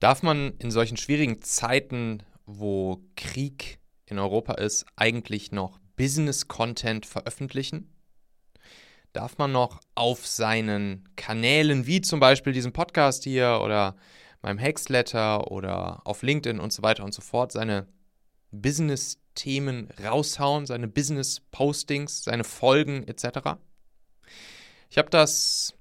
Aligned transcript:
Darf 0.00 0.22
man 0.22 0.54
in 0.58 0.70
solchen 0.70 0.96
schwierigen 0.96 1.42
Zeiten, 1.42 2.22
wo 2.46 3.02
Krieg 3.16 3.80
in 4.06 4.20
Europa 4.20 4.54
ist, 4.54 4.86
eigentlich 4.94 5.50
noch 5.50 5.80
Business-Content 5.96 7.04
veröffentlichen? 7.04 7.92
Darf 9.12 9.38
man 9.38 9.50
noch 9.50 9.80
auf 9.96 10.24
seinen 10.24 11.08
Kanälen, 11.16 11.86
wie 11.86 12.00
zum 12.00 12.20
Beispiel 12.20 12.52
diesem 12.52 12.72
Podcast 12.72 13.24
hier 13.24 13.60
oder 13.62 13.96
meinem 14.40 14.58
Hexletter 14.58 15.50
oder 15.50 16.06
auf 16.06 16.22
LinkedIn 16.22 16.60
und 16.60 16.72
so 16.72 16.82
weiter 16.82 17.02
und 17.04 17.12
so 17.12 17.20
fort, 17.20 17.50
seine 17.50 17.88
Business-Themen 18.52 19.88
raushauen, 20.04 20.66
seine 20.66 20.86
Business-Postings, 20.86 22.22
seine 22.22 22.44
Folgen 22.44 23.02
etc.? 23.08 23.58
Ich 24.90 24.98
habe 24.98 25.10
das 25.10 25.77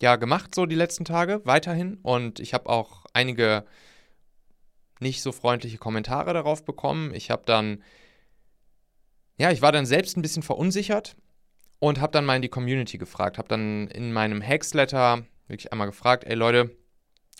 ja 0.00 0.16
gemacht 0.16 0.54
so 0.54 0.66
die 0.66 0.74
letzten 0.74 1.04
Tage 1.04 1.40
weiterhin 1.44 1.98
und 2.02 2.40
ich 2.40 2.54
habe 2.54 2.68
auch 2.68 3.04
einige 3.12 3.64
nicht 5.00 5.22
so 5.22 5.32
freundliche 5.32 5.78
Kommentare 5.78 6.32
darauf 6.32 6.64
bekommen. 6.64 7.14
Ich 7.14 7.30
habe 7.30 7.42
dann 7.46 7.82
ja, 9.36 9.50
ich 9.50 9.62
war 9.62 9.72
dann 9.72 9.86
selbst 9.86 10.16
ein 10.16 10.22
bisschen 10.22 10.42
verunsichert 10.42 11.16
und 11.80 12.00
habe 12.00 12.12
dann 12.12 12.24
mal 12.24 12.36
in 12.36 12.42
die 12.42 12.48
Community 12.48 12.98
gefragt, 12.98 13.38
habe 13.38 13.48
dann 13.48 13.88
in 13.88 14.12
meinem 14.12 14.40
Hexletter 14.40 15.24
wirklich 15.48 15.72
einmal 15.72 15.88
gefragt, 15.88 16.24
ey 16.24 16.34
Leute, 16.34 16.70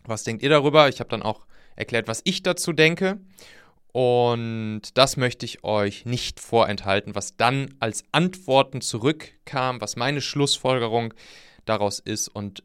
was 0.04 0.24
denkt 0.24 0.42
ihr 0.42 0.50
darüber? 0.50 0.88
Ich 0.88 1.00
habe 1.00 1.10
dann 1.10 1.22
auch 1.22 1.46
erklärt, 1.76 2.08
was 2.08 2.20
ich 2.24 2.42
dazu 2.42 2.72
denke. 2.72 3.20
Und 3.92 4.82
das 4.94 5.16
möchte 5.16 5.46
ich 5.46 5.62
euch 5.62 6.04
nicht 6.04 6.40
vorenthalten, 6.40 7.14
was 7.14 7.36
dann 7.36 7.74
als 7.78 8.04
Antworten 8.10 8.80
zurückkam, 8.80 9.80
was 9.80 9.94
meine 9.94 10.20
Schlussfolgerung 10.20 11.14
daraus 11.64 11.98
ist 11.98 12.28
und 12.28 12.62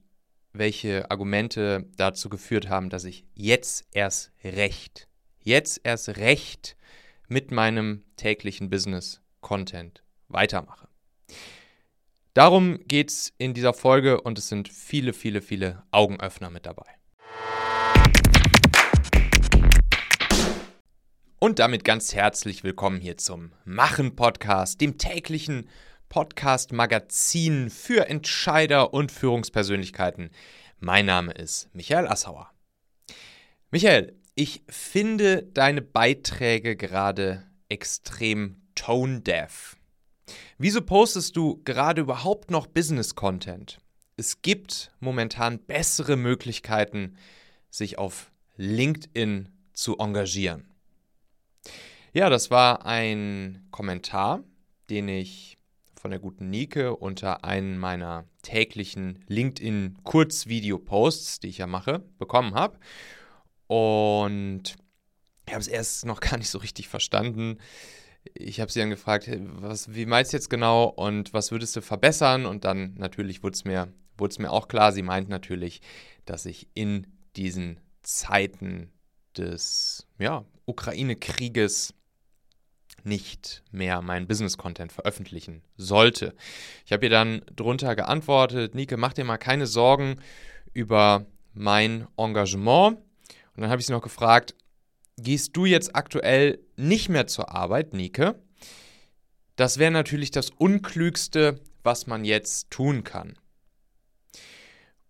welche 0.52 1.10
Argumente 1.12 1.86
dazu 1.96 2.30
geführt 2.30 2.70
haben, 2.70 2.90
dass 2.90 3.04
ich 3.04 3.26
jetzt 3.34 3.86
erst 3.94 4.32
recht, 4.44 5.08
jetzt 5.40 5.82
erst 5.84 6.10
recht 6.18 6.76
mit 7.28 7.52
meinem 7.52 8.04
täglichen 8.16 8.70
Business-Content 8.70 10.04
weitermache. 10.28 10.88
Darum 12.34 12.80
geht 12.88 13.10
es 13.10 13.34
in 13.38 13.54
dieser 13.54 13.74
Folge 13.74 14.22
und 14.22 14.38
es 14.38 14.48
sind 14.50 14.70
viele, 14.70 15.14
viele, 15.14 15.42
viele 15.42 15.84
Augenöffner 15.92 16.50
mit 16.50 16.66
dabei. 16.66 16.86
Und 21.42 21.60
damit 21.60 21.84
ganz 21.86 22.14
herzlich 22.14 22.64
willkommen 22.64 23.00
hier 23.00 23.18
zum 23.18 23.54
Machen-Podcast, 23.64 24.82
dem 24.82 24.98
täglichen 24.98 25.70
Podcast-Magazin 26.10 27.70
für 27.70 28.08
Entscheider 28.08 28.94
und 28.94 29.12
Führungspersönlichkeiten. 29.12 30.32
Mein 30.80 31.06
Name 31.06 31.32
ist 31.32 31.70
Michael 31.74 32.08
Assauer. 32.08 32.52
Michael, 33.72 34.16
ich 34.34 34.64
finde 34.68 35.44
deine 35.44 35.82
Beiträge 35.84 36.76
gerade 36.76 37.46
extrem 37.70 38.62
tone-deaf. 38.74 39.78
Wieso 40.58 40.82
postest 40.82 41.38
du 41.38 41.62
gerade 41.64 42.02
überhaupt 42.02 42.50
noch 42.50 42.66
Business-Content? 42.66 43.80
Es 44.18 44.42
gibt 44.42 44.92
momentan 45.00 45.60
bessere 45.60 46.18
Möglichkeiten, 46.18 47.16
sich 47.70 47.98
auf 47.98 48.32
LinkedIn 48.58 49.50
zu 49.74 49.98
engagieren. 50.00 50.70
Ja, 52.12 52.30
das 52.30 52.50
war 52.50 52.86
ein 52.86 53.68
Kommentar, 53.72 54.44
den 54.90 55.08
ich 55.08 55.59
von 56.00 56.10
der 56.12 56.20
guten 56.20 56.50
Nike 56.50 56.96
unter 56.98 57.44
einen 57.44 57.78
meiner 57.78 58.24
täglichen 58.42 59.20
LinkedIn-Kurzvideo-Posts, 59.28 61.42
die 61.42 61.50
ich 61.50 61.58
ja 61.58 61.68
mache, 61.68 62.06
bekommen 62.18 62.56
habe. 62.56 62.80
Und 63.68 64.78
ich 65.46 65.54
habe 65.54 65.60
es 65.60 65.68
erst 65.68 66.06
noch 66.06 66.20
gar 66.22 66.38
nicht 66.38 66.50
so 66.50 66.60
richtig 66.60 66.88
verstanden. 66.88 67.58
Ich 68.34 68.62
habe 68.62 68.72
sie 68.72 68.80
dann 68.80 68.90
gefragt, 68.90 69.30
was, 69.30 69.94
wie 69.94 70.06
meinst 70.06 70.32
du 70.32 70.38
jetzt 70.38 70.50
genau 70.50 70.86
und 70.86 71.34
was 71.34 71.52
würdest 71.52 71.76
du 71.76 71.82
verbessern? 71.82 72.46
Und 72.46 72.64
dann 72.64 72.94
natürlich 72.96 73.44
wurde 73.44 73.56
es 73.56 73.66
mir, 73.66 73.92
mir 74.38 74.52
auch 74.52 74.70
klar, 74.70 74.94
sie 74.94 75.02
meint 75.02 75.28
natürlich, 75.28 75.82
dass 76.24 76.46
ich 76.46 76.70
in 76.76 77.08
diesen 77.36 77.82
Zeiten 78.04 78.94
des 79.36 80.08
ja, 80.18 80.46
Ukraine-Krieges 80.66 81.94
nicht 83.10 83.64
mehr 83.72 84.02
meinen 84.02 84.28
Business-Content 84.28 84.94
veröffentlichen 84.94 85.64
sollte. 85.76 86.34
Ich 86.86 86.94
habe 86.94 87.06
ihr 87.06 87.10
dann 87.10 87.42
drunter 87.54 87.96
geantwortet, 87.96 88.76
Nike, 88.76 88.96
mach 88.96 89.12
dir 89.12 89.26
mal 89.26 89.38
keine 89.38 89.68
Sorgen 89.68 90.22
über 90.74 91.26
mein 91.54 92.08
Engagement. 92.16 92.98
Und 93.56 93.62
dann 93.62 93.70
habe 93.70 93.82
ich 93.82 93.88
sie 93.88 93.92
noch 93.92 94.02
gefragt, 94.02 94.56
gehst 95.18 95.58
du 95.58 95.66
jetzt 95.66 95.96
aktuell 95.96 96.60
nicht 96.78 97.10
mehr 97.10 97.28
zur 97.28 97.52
Arbeit, 97.54 97.94
Nike? 97.94 98.36
Das 99.58 99.78
wäre 99.78 99.92
natürlich 99.92 100.32
das 100.32 100.52
Unklügste, 100.52 101.60
was 101.84 102.08
man 102.08 102.24
jetzt 102.24 102.72
tun 102.72 103.04
kann. 103.04 103.38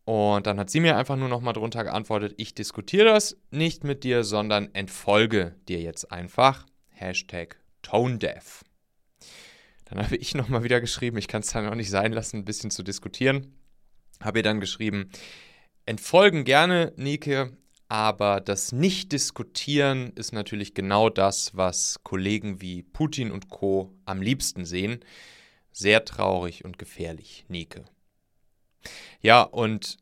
Und 0.06 0.48
dann 0.48 0.60
hat 0.60 0.72
sie 0.72 0.80
mir 0.80 0.98
einfach 0.98 1.18
nur 1.18 1.30
noch 1.30 1.42
mal 1.42 1.54
drunter 1.54 1.84
geantwortet, 1.84 2.34
ich 2.38 2.56
diskutiere 2.56 3.06
das 3.06 3.38
nicht 3.52 3.84
mit 3.84 4.04
dir, 4.04 4.24
sondern 4.24 4.74
entfolge 4.74 5.54
dir 5.68 5.80
jetzt 5.82 6.12
einfach. 6.12 6.66
Hashtag 6.90 7.59
Tonedeaf. 7.82 8.64
Dann 9.86 10.04
habe 10.04 10.16
ich 10.18 10.36
nochmal 10.36 10.64
wieder 10.64 10.82
geschrieben, 10.82 11.18
ich 11.18 11.28
kann 11.28 11.42
es 11.42 11.52
dann 11.52 11.68
auch 11.68 11.76
nicht 11.76 11.90
sein 11.90 12.14
lassen, 12.14 12.38
ein 12.38 12.46
bisschen 12.46 12.72
zu 12.72 12.84
diskutieren. 12.84 13.56
Habe 14.22 14.40
ihr 14.40 14.44
dann 14.44 14.60
geschrieben, 14.60 15.10
entfolgen 15.86 16.44
gerne, 16.44 16.94
Nike, 16.98 17.52
aber 17.88 18.40
das 18.40 18.72
Nicht-Diskutieren 18.72 20.12
ist 20.16 20.32
natürlich 20.32 20.76
genau 20.76 21.10
das, 21.10 21.56
was 21.58 22.04
Kollegen 22.04 22.62
wie 22.62 22.84
Putin 22.84 23.32
und 23.32 23.50
Co. 23.50 23.92
am 24.06 24.22
liebsten 24.22 24.66
sehen. 24.66 25.00
Sehr 25.72 26.06
traurig 26.06 26.66
und 26.66 26.78
gefährlich, 26.78 27.46
Nike. 27.48 27.84
Ja, 29.22 29.42
und 29.42 29.98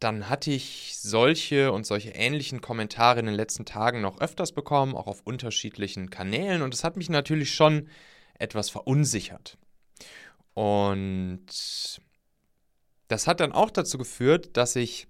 dann 0.00 0.28
hatte 0.28 0.50
ich 0.50 0.96
solche 0.98 1.72
und 1.72 1.84
solche 1.84 2.10
ähnlichen 2.10 2.60
Kommentare 2.60 3.20
in 3.20 3.26
den 3.26 3.34
letzten 3.34 3.64
Tagen 3.64 4.00
noch 4.00 4.20
öfters 4.20 4.52
bekommen, 4.52 4.94
auch 4.94 5.06
auf 5.06 5.22
unterschiedlichen 5.22 6.10
Kanälen. 6.10 6.62
Und 6.62 6.72
es 6.72 6.84
hat 6.84 6.96
mich 6.96 7.10
natürlich 7.10 7.54
schon 7.54 7.88
etwas 8.38 8.70
verunsichert. 8.70 9.58
Und 10.54 11.46
das 13.08 13.26
hat 13.26 13.40
dann 13.40 13.52
auch 13.52 13.70
dazu 13.70 13.98
geführt, 13.98 14.56
dass 14.56 14.76
ich 14.76 15.08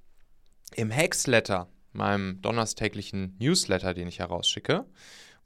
im 0.75 0.91
Hexletter, 0.91 1.69
meinem 1.93 2.41
donnerstäglichen 2.43 3.37
Newsletter, 3.39 3.95
den 3.95 4.09
ich 4.09 4.21
herausschicke, 4.21 4.87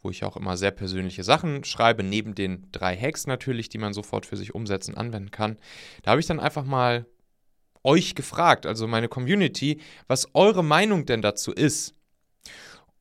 wo 0.03 0.10
ich 0.10 0.24
auch 0.24 0.36
immer 0.36 0.56
sehr 0.56 0.72
persönliche 0.72 1.22
Sachen 1.22 1.64
schreibe, 1.64 2.03
neben 2.03 2.34
den 2.34 2.69
drei 2.72 2.97
Hacks 2.97 3.26
natürlich, 3.26 3.69
die 3.69 3.78
man 3.78 3.92
sofort 3.92 4.26
für 4.26 4.36
sich 4.36 4.54
umsetzen, 4.54 4.97
anwenden 4.97 5.30
kann. 5.30 5.59
Da 6.03 6.10
habe 6.10 6.20
ich 6.20 6.26
dann 6.26 6.41
einfach 6.41 6.64
mal 6.64 7.06
euch 7.84 8.15
gefragt, 8.15 8.66
also 8.66 8.87
meine 8.87 9.09
Community, 9.09 9.81
was 10.06 10.28
eure 10.34 10.62
Meinung 10.62 11.06
denn 11.06 11.22
dazu 11.22 11.53
ist. 11.53 11.94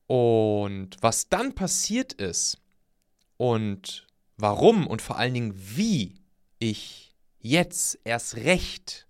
Und 0.06 0.96
was 1.00 1.28
dann 1.28 1.54
passiert 1.54 2.12
ist 2.12 2.58
und 3.36 4.06
warum 4.36 4.86
und 4.86 5.00
vor 5.00 5.16
allen 5.16 5.34
Dingen 5.34 5.54
wie 5.56 6.14
ich 6.58 7.14
jetzt 7.38 7.98
erst 8.04 8.36
recht 8.36 9.06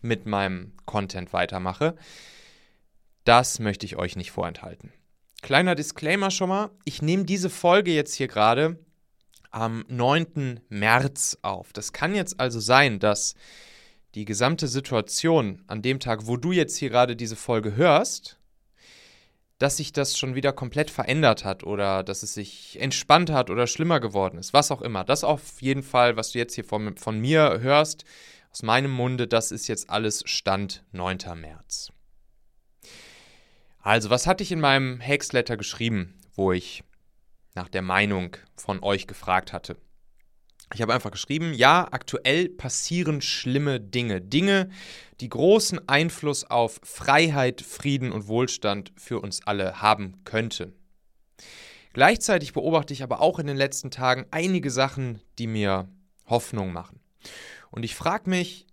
mit 0.00 0.26
meinem 0.26 0.72
Content 0.84 1.32
weitermache, 1.32 1.96
das 3.24 3.58
möchte 3.58 3.86
ich 3.86 3.96
euch 3.96 4.16
nicht 4.16 4.30
vorenthalten. 4.30 4.92
Kleiner 5.42 5.74
Disclaimer 5.74 6.30
schon 6.30 6.50
mal, 6.50 6.70
ich 6.84 7.02
nehme 7.02 7.24
diese 7.24 7.50
Folge 7.50 7.92
jetzt 7.92 8.14
hier 8.14 8.28
gerade 8.28 8.78
am 9.50 9.84
9. 9.88 10.60
März 10.68 11.38
auf. 11.42 11.72
Das 11.72 11.92
kann 11.92 12.14
jetzt 12.14 12.40
also 12.40 12.60
sein, 12.60 12.98
dass 12.98 13.34
die 14.14 14.24
gesamte 14.24 14.68
Situation 14.68 15.62
an 15.66 15.82
dem 15.82 16.00
Tag, 16.00 16.26
wo 16.26 16.36
du 16.36 16.52
jetzt 16.52 16.76
hier 16.76 16.90
gerade 16.90 17.16
diese 17.16 17.36
Folge 17.36 17.76
hörst, 17.76 18.38
dass 19.58 19.76
sich 19.76 19.92
das 19.92 20.18
schon 20.18 20.34
wieder 20.34 20.52
komplett 20.52 20.90
verändert 20.90 21.44
hat 21.44 21.64
oder 21.64 22.02
dass 22.02 22.22
es 22.22 22.34
sich 22.34 22.80
entspannt 22.80 23.30
hat 23.30 23.50
oder 23.50 23.66
schlimmer 23.66 24.00
geworden 24.00 24.38
ist, 24.38 24.52
was 24.52 24.70
auch 24.70 24.82
immer. 24.82 25.04
Das 25.04 25.24
auf 25.24 25.60
jeden 25.62 25.82
Fall, 25.82 26.16
was 26.16 26.32
du 26.32 26.38
jetzt 26.38 26.54
hier 26.54 26.64
von, 26.64 26.96
von 26.96 27.18
mir 27.18 27.60
hörst, 27.60 28.04
aus 28.50 28.62
meinem 28.62 28.90
Munde, 28.90 29.26
das 29.26 29.50
ist 29.50 29.66
jetzt 29.66 29.90
alles 29.90 30.22
Stand 30.26 30.84
9. 30.92 31.18
März. 31.36 31.90
Also, 33.80 34.10
was 34.10 34.26
hatte 34.26 34.42
ich 34.42 34.52
in 34.52 34.60
meinem 34.60 35.00
Hexletter 35.00 35.56
geschrieben, 35.56 36.14
wo 36.34 36.52
ich 36.52 36.84
nach 37.54 37.68
der 37.68 37.82
Meinung 37.82 38.36
von 38.56 38.82
euch 38.82 39.06
gefragt 39.06 39.52
hatte? 39.52 39.76
Ich 40.74 40.82
habe 40.82 40.92
einfach 40.92 41.12
geschrieben, 41.12 41.54
ja, 41.54 41.86
aktuell 41.92 42.48
passieren 42.48 43.20
schlimme 43.20 43.80
Dinge. 43.80 44.20
Dinge, 44.20 44.70
die 45.20 45.28
großen 45.28 45.88
Einfluss 45.88 46.42
auf 46.50 46.80
Freiheit, 46.82 47.62
Frieden 47.62 48.10
und 48.10 48.26
Wohlstand 48.26 48.92
für 48.96 49.20
uns 49.20 49.46
alle 49.46 49.80
haben 49.80 50.24
könnten. 50.24 50.74
Gleichzeitig 51.92 52.54
beobachte 52.54 52.92
ich 52.92 53.04
aber 53.04 53.20
auch 53.20 53.38
in 53.38 53.46
den 53.46 53.56
letzten 53.56 53.92
Tagen 53.92 54.26
einige 54.32 54.68
Sachen, 54.72 55.20
die 55.38 55.46
mir 55.46 55.88
Hoffnung 56.26 56.72
machen. 56.72 56.98
Und 57.70 57.84
ich 57.84 57.94
frage 57.94 58.28
mich, 58.28 58.66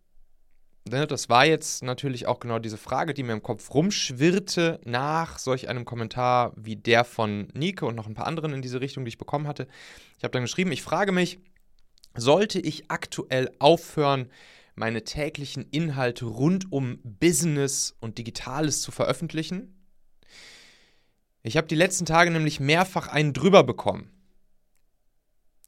ne, 0.89 1.05
das 1.05 1.29
war 1.29 1.45
jetzt 1.45 1.83
natürlich 1.83 2.25
auch 2.25 2.39
genau 2.39 2.57
diese 2.57 2.77
Frage, 2.77 3.13
die 3.13 3.21
mir 3.21 3.33
im 3.33 3.43
Kopf 3.43 3.71
rumschwirrte 3.75 4.79
nach 4.85 5.37
solch 5.37 5.69
einem 5.69 5.85
Kommentar 5.85 6.53
wie 6.55 6.77
der 6.77 7.03
von 7.03 7.49
Nike 7.53 7.85
und 7.85 7.93
noch 7.93 8.07
ein 8.07 8.15
paar 8.15 8.25
anderen 8.25 8.53
in 8.53 8.63
diese 8.63 8.81
Richtung, 8.81 9.05
die 9.05 9.09
ich 9.09 9.19
bekommen 9.19 9.47
hatte. 9.47 9.67
Ich 10.17 10.23
habe 10.23 10.31
dann 10.31 10.41
geschrieben, 10.41 10.71
ich 10.71 10.81
frage 10.81 11.11
mich, 11.11 11.39
sollte 12.15 12.59
ich 12.59 12.89
aktuell 12.89 13.51
aufhören, 13.59 14.29
meine 14.75 15.03
täglichen 15.03 15.67
Inhalte 15.69 16.25
rund 16.25 16.71
um 16.71 16.99
Business 17.03 17.95
und 17.99 18.17
Digitales 18.17 18.81
zu 18.81 18.91
veröffentlichen? 18.91 19.77
Ich 21.43 21.57
habe 21.57 21.67
die 21.67 21.75
letzten 21.75 22.05
Tage 22.05 22.31
nämlich 22.31 22.59
mehrfach 22.59 23.07
einen 23.07 23.33
drüber 23.33 23.63
bekommen. 23.63 24.11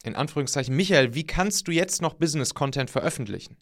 In 0.04 0.16
Anführungszeichen, 0.16 0.76
Michael, 0.76 1.16
wie 1.16 1.26
kannst 1.26 1.68
du 1.68 1.72
jetzt 1.72 2.02
noch 2.02 2.16
Business-Content 2.16 2.90
veröffentlichen? 2.90 3.58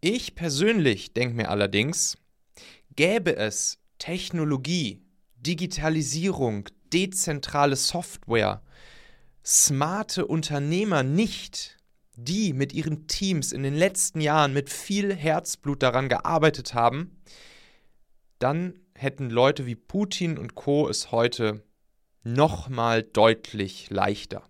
Ich 0.00 0.34
persönlich 0.34 1.14
denke 1.14 1.34
mir 1.34 1.48
allerdings, 1.48 2.18
gäbe 2.94 3.36
es 3.36 3.78
Technologie, 3.98 5.02
Digitalisierung, 5.36 6.68
dezentrale 6.92 7.76
Software, 7.76 8.62
smarte 9.44 10.26
Unternehmer 10.26 11.02
nicht, 11.02 11.76
die 12.16 12.52
mit 12.52 12.72
ihren 12.72 13.06
Teams 13.06 13.52
in 13.52 13.62
den 13.62 13.74
letzten 13.74 14.20
Jahren 14.20 14.52
mit 14.52 14.70
viel 14.70 15.14
Herzblut 15.14 15.82
daran 15.82 16.08
gearbeitet 16.08 16.74
haben, 16.74 17.20
dann 18.38 18.78
hätten 18.94 19.30
Leute 19.30 19.66
wie 19.66 19.74
Putin 19.74 20.38
und 20.38 20.54
Co 20.54 20.88
es 20.88 21.10
heute 21.10 21.62
nochmal 22.22 23.02
deutlich 23.02 23.90
leichter. 23.90 24.48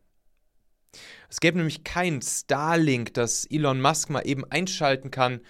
Es 1.28 1.40
gäbe 1.40 1.56
nämlich 1.58 1.82
kein 1.82 2.22
Starlink, 2.22 3.14
das 3.14 3.46
Elon 3.46 3.80
Musk 3.80 4.10
mal 4.10 4.26
eben 4.26 4.44
einschalten 4.44 5.10
kann, 5.10 5.40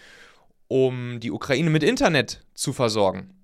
um 0.69 1.21
die 1.21 1.31
Ukraine 1.31 1.69
mit 1.69 1.83
Internet 1.83 2.47
zu 2.55 2.73
versorgen. 2.73 3.35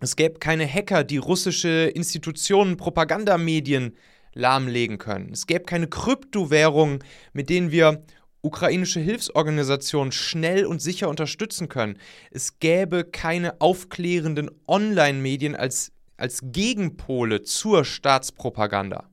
Es 0.00 0.16
gäbe 0.16 0.38
keine 0.38 0.66
Hacker, 0.66 1.04
die 1.04 1.18
russische 1.18 1.90
Institutionen, 1.94 2.76
Propagandamedien 2.76 3.96
lahmlegen 4.36 4.98
können. 4.98 5.32
Es 5.32 5.46
gäbe 5.46 5.64
keine 5.64 5.88
Kryptowährungen, 5.88 7.02
mit 7.32 7.48
denen 7.50 7.70
wir 7.70 8.04
ukrainische 8.42 9.00
Hilfsorganisationen 9.00 10.12
schnell 10.12 10.66
und 10.66 10.80
sicher 10.80 11.08
unterstützen 11.08 11.68
können. 11.68 11.98
Es 12.30 12.60
gäbe 12.60 13.04
keine 13.04 13.60
aufklärenden 13.60 14.50
Online-Medien 14.68 15.56
als, 15.56 15.90
als 16.16 16.40
Gegenpole 16.44 17.42
zur 17.42 17.84
Staatspropaganda. 17.84 19.08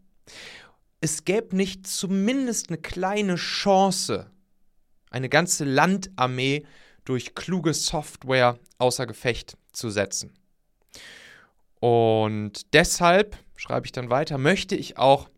Es 1.01 1.25
gäbe 1.25 1.55
nicht 1.55 1.87
zumindest 1.87 2.69
eine 2.69 2.77
kleine 2.77 3.35
Chance, 3.35 4.29
eine 5.09 5.29
ganze 5.29 5.65
Landarmee 5.65 6.65
durch 7.05 7.33
kluge 7.33 7.73
Software 7.73 8.59
außer 8.77 9.07
Gefecht 9.07 9.57
zu 9.71 9.89
setzen. 9.89 10.33
Und 11.79 12.73
deshalb, 12.73 13.37
schreibe 13.55 13.85
ich 13.85 13.91
dann 13.91 14.09
weiter, 14.09 14.37
möchte 14.37 14.75
ich 14.75 14.97
auch 14.97 15.29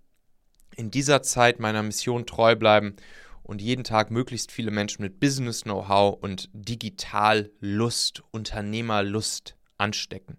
in 0.76 0.92
dieser 0.92 1.22
Zeit 1.22 1.60
meiner 1.60 1.84
Mission 1.84 2.26
treu 2.26 2.56
bleiben 2.56 2.96
und 3.44 3.62
jeden 3.62 3.84
Tag 3.84 4.12
möglichst 4.12 4.52
viele 4.52 4.72
Menschen 4.72 5.04
mit 5.04 5.20
Business-Know-how 5.20 6.18
und 6.22 6.50
Digital-Lust, 6.54 8.24
Unternehmerlust 8.32 9.56
anstecken. 9.78 10.38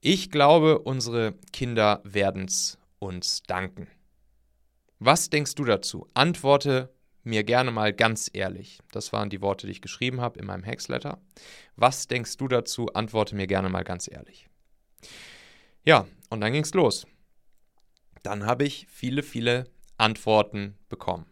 Ich 0.00 0.30
glaube, 0.30 0.80
unsere 0.80 1.34
Kinder 1.52 2.00
werden 2.04 2.44
es 2.44 2.78
uns 2.98 3.42
danken. 3.42 3.88
Was 4.98 5.30
denkst 5.30 5.54
du 5.54 5.64
dazu? 5.64 6.06
Antworte 6.14 6.94
mir 7.24 7.42
gerne 7.42 7.70
mal 7.70 7.92
ganz 7.92 8.30
ehrlich. 8.32 8.78
Das 8.92 9.12
waren 9.12 9.30
die 9.30 9.40
Worte, 9.40 9.66
die 9.66 9.72
ich 9.72 9.82
geschrieben 9.82 10.20
habe 10.20 10.38
in 10.38 10.46
meinem 10.46 10.62
Hexletter. 10.62 11.18
Was 11.74 12.06
denkst 12.06 12.36
du 12.36 12.48
dazu? 12.48 12.88
Antworte 12.92 13.34
mir 13.34 13.46
gerne 13.46 13.70
mal 13.70 13.82
ganz 13.82 14.08
ehrlich. 14.10 14.48
Ja, 15.84 16.06
und 16.30 16.40
dann 16.40 16.52
ging 16.52 16.62
es 16.62 16.74
los. 16.74 17.06
Dann 18.22 18.46
habe 18.46 18.64
ich 18.64 18.86
viele, 18.88 19.22
viele 19.22 19.64
Antworten 19.98 20.78
bekommen. 20.88 21.26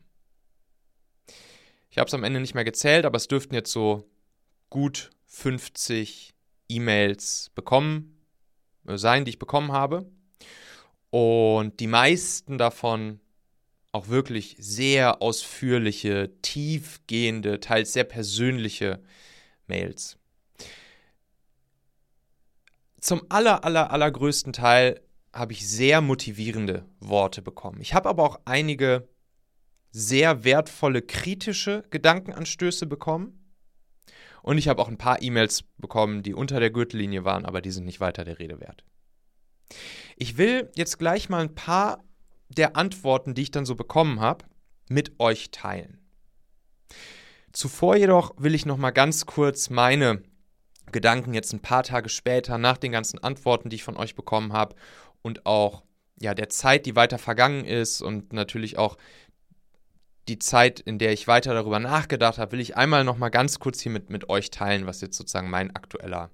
Ich 1.90 1.98
habe 1.98 2.08
es 2.08 2.14
am 2.14 2.24
Ende 2.24 2.40
nicht 2.40 2.54
mehr 2.54 2.64
gezählt, 2.64 3.04
aber 3.04 3.16
es 3.16 3.28
dürften 3.28 3.54
jetzt 3.54 3.72
so 3.72 4.08
gut 4.70 5.10
50 5.26 6.34
E-Mails 6.68 7.50
bekommen 7.54 8.26
äh, 8.86 8.96
sein, 8.96 9.24
die 9.24 9.30
ich 9.30 9.38
bekommen 9.38 9.72
habe. 9.72 10.06
Und 11.10 11.80
die 11.80 11.86
meisten 11.86 12.56
davon 12.56 13.20
auch 13.92 14.08
wirklich 14.08 14.56
sehr 14.58 15.20
ausführliche, 15.20 16.30
tiefgehende, 16.40 17.60
teils 17.60 17.92
sehr 17.92 18.04
persönliche 18.04 19.02
Mails. 19.66 20.18
Zum 23.02 23.20
aller, 23.30 23.64
aller, 23.64 23.90
allergrößten 23.90 24.52
Teil 24.52 25.00
habe 25.32 25.52
ich 25.52 25.68
sehr 25.68 26.00
motivierende 26.00 26.86
Worte 27.00 27.42
bekommen. 27.42 27.80
Ich 27.80 27.94
habe 27.94 28.08
aber 28.08 28.22
auch 28.22 28.40
einige 28.44 29.08
sehr 29.90 30.44
wertvolle 30.44 31.02
kritische 31.02 31.82
Gedankenanstöße 31.90 32.86
bekommen. 32.86 33.56
Und 34.42 34.56
ich 34.56 34.68
habe 34.68 34.80
auch 34.80 34.86
ein 34.86 34.98
paar 34.98 35.20
E-Mails 35.20 35.64
bekommen, 35.78 36.22
die 36.22 36.32
unter 36.32 36.60
der 36.60 36.70
Gürtellinie 36.70 37.24
waren, 37.24 37.44
aber 37.44 37.60
die 37.60 37.72
sind 37.72 37.86
nicht 37.86 37.98
weiter 37.98 38.24
der 38.24 38.38
Rede 38.38 38.60
wert. 38.60 38.84
Ich 40.16 40.38
will 40.38 40.70
jetzt 40.76 41.00
gleich 41.00 41.28
mal 41.28 41.42
ein 41.42 41.56
paar 41.56 42.04
der 42.50 42.76
Antworten, 42.76 43.34
die 43.34 43.42
ich 43.42 43.50
dann 43.50 43.66
so 43.66 43.74
bekommen 43.74 44.20
habe, 44.20 44.44
mit 44.88 45.18
euch 45.18 45.50
teilen. 45.50 45.98
Zuvor 47.50 47.96
jedoch 47.96 48.32
will 48.38 48.54
ich 48.54 48.64
noch 48.64 48.76
mal 48.76 48.92
ganz 48.92 49.26
kurz 49.26 49.70
meine 49.70 50.22
Gedanken 50.92 51.34
jetzt 51.34 51.52
ein 51.52 51.60
paar 51.60 51.82
Tage 51.82 52.08
später 52.08 52.58
nach 52.58 52.78
den 52.78 52.92
ganzen 52.92 53.22
Antworten, 53.22 53.68
die 53.68 53.76
ich 53.76 53.84
von 53.84 53.96
euch 53.96 54.14
bekommen 54.14 54.52
habe 54.52 54.76
und 55.22 55.46
auch 55.46 55.82
ja 56.20 56.34
der 56.34 56.48
Zeit, 56.48 56.86
die 56.86 56.96
weiter 56.96 57.18
vergangen 57.18 57.64
ist 57.64 58.00
und 58.02 58.32
natürlich 58.32 58.78
auch 58.78 58.96
die 60.28 60.38
Zeit, 60.38 60.78
in 60.80 60.98
der 60.98 61.12
ich 61.12 61.26
weiter 61.26 61.52
darüber 61.54 61.80
nachgedacht 61.80 62.38
habe, 62.38 62.52
will 62.52 62.60
ich 62.60 62.76
einmal 62.76 63.04
noch 63.04 63.18
mal 63.18 63.30
ganz 63.30 63.58
kurz 63.58 63.80
hier 63.80 63.90
mit, 63.90 64.08
mit 64.10 64.28
euch 64.28 64.50
teilen, 64.50 64.86
was 64.86 65.00
jetzt 65.00 65.16
sozusagen 65.16 65.50
mein 65.50 65.74
aktueller, 65.74 66.30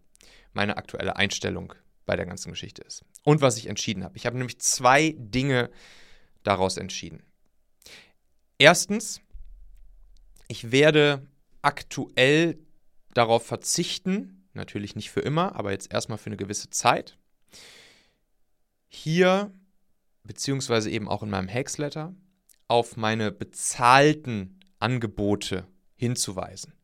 meine 0.52 0.76
aktuelle 0.76 1.16
Einstellung 1.16 1.72
bei 2.04 2.16
der 2.16 2.26
ganzen 2.26 2.50
Geschichte 2.50 2.82
ist. 2.82 3.04
Und 3.24 3.40
was 3.40 3.56
ich 3.56 3.66
entschieden 3.66 4.04
habe. 4.04 4.16
Ich 4.16 4.26
habe 4.26 4.36
nämlich 4.36 4.58
zwei 4.60 5.14
Dinge 5.16 5.70
daraus 6.42 6.76
entschieden. 6.76 7.22
Erstens, 8.58 9.20
ich 10.48 10.70
werde 10.70 11.26
aktuell 11.62 12.58
darauf 13.14 13.46
verzichten, 13.46 14.37
natürlich 14.58 14.96
nicht 14.96 15.10
für 15.10 15.20
immer, 15.20 15.56
aber 15.56 15.72
jetzt 15.72 15.92
erstmal 15.92 16.18
für 16.18 16.26
eine 16.26 16.36
gewisse 16.36 16.70
Zeit, 16.70 17.16
hier, 18.88 19.52
beziehungsweise 20.24 20.90
eben 20.90 21.08
auch 21.08 21.22
in 21.22 21.30
meinem 21.30 21.48
Hacksletter, 21.48 22.14
auf 22.68 22.96
meine 22.96 23.32
bezahlten 23.32 24.60
Angebote 24.78 25.66
hinzuweisen. 25.96 26.74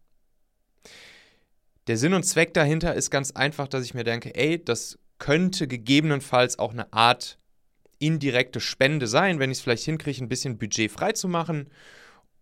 Der 1.87 1.99
Sinn 1.99 2.15
und 2.15 2.25
Zweck 2.25 2.55
dahinter 2.55 2.95
ist 2.95 3.11
ganz 3.11 3.33
einfach, 3.33 3.69
dass 3.69 3.85
ich 3.85 3.95
mir 3.95 4.05
denke, 4.05 4.35
ey, 4.35 4.63
das 4.63 4.99
könnte 5.19 5.69
gegebenenfalls 5.69 6.59
auch 6.59 6.73
eine 6.73 6.93
Art 6.93 7.39
indirekte 7.99 8.61
Spende 8.61 9.07
sein, 9.07 9.39
wenn 9.39 9.51
ich 9.51 9.59
es 9.59 9.63
vielleicht 9.63 9.85
hinkriege, 9.85 10.23
ein 10.23 10.29
bisschen 10.29 10.59
Budget 10.59 10.91
freizumachen 10.91 11.71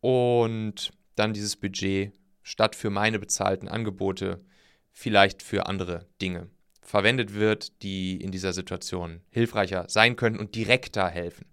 und 0.01 0.93
dann 1.15 1.33
dieses 1.33 1.57
Budget 1.57 2.13
statt 2.43 2.75
für 2.75 2.91
meine 2.91 3.19
bezahlten 3.19 3.69
Angebote 3.69 4.45
vielleicht 4.93 5.43
für 5.43 5.67
andere 5.67 6.07
Dinge 6.21 6.51
verwendet 6.83 7.35
wird, 7.35 7.83
die 7.83 8.21
in 8.21 8.33
dieser 8.33 8.53
Situation 8.53 9.23
hilfreicher 9.31 9.87
sein 9.89 10.17
können 10.17 10.39
und 10.39 10.55
direkter 10.55 11.09
helfen. 11.09 11.47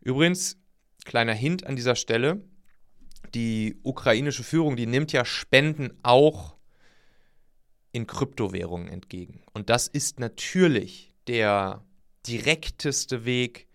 Übrigens, 0.00 0.58
kleiner 1.04 1.34
Hint 1.34 1.66
an 1.66 1.76
dieser 1.76 1.94
Stelle, 1.94 2.42
die 3.34 3.78
ukrainische 3.82 4.42
Führung, 4.42 4.76
die 4.76 4.86
nimmt 4.86 5.12
ja 5.12 5.24
Spenden 5.24 5.98
auch 6.02 6.56
in 7.92 8.06
Kryptowährungen 8.06 8.88
entgegen. 8.88 9.42
Und 9.52 9.70
das 9.70 9.88
ist 9.88 10.18
natürlich 10.18 11.14
der 11.26 11.84
direkteste 12.26 13.24
Weg, 13.24 13.68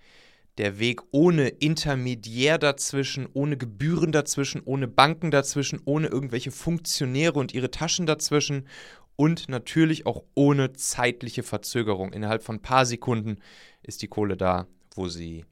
der 0.58 0.80
Weg 0.80 1.02
ohne 1.12 1.50
Intermediär 1.50 2.58
dazwischen, 2.58 3.28
ohne 3.34 3.58
Gebühren 3.58 4.12
dazwischen, 4.12 4.62
ohne 4.64 4.88
Banken 4.88 5.32
dazwischen, 5.32 5.82
ohne 5.86 6.08
irgendwelche 6.08 6.52
Funktionäre 6.52 7.38
und 7.40 7.54
ihre 7.54 7.72
Taschen 7.72 8.06
dazwischen 8.06 8.68
und 9.16 9.50
natürlich 9.50 10.06
auch 10.06 10.24
ohne 10.34 10.74
zeitliche 10.74 11.44
Verzögerung. 11.44 12.14
Innerhalb 12.14 12.44
von 12.44 12.58
ein 12.58 12.62
paar 12.62 12.86
Sekunden 12.86 13.38
ist 13.82 14.02
die 14.02 14.08
Kohle 14.08 14.38
da, 14.38 14.68
wo 14.94 15.08
sie, 15.08 15.46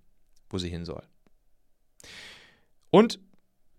wo 0.50 0.58
sie 0.58 0.70
hin 0.70 0.86
soll. 0.86 1.04
Und 2.90 3.20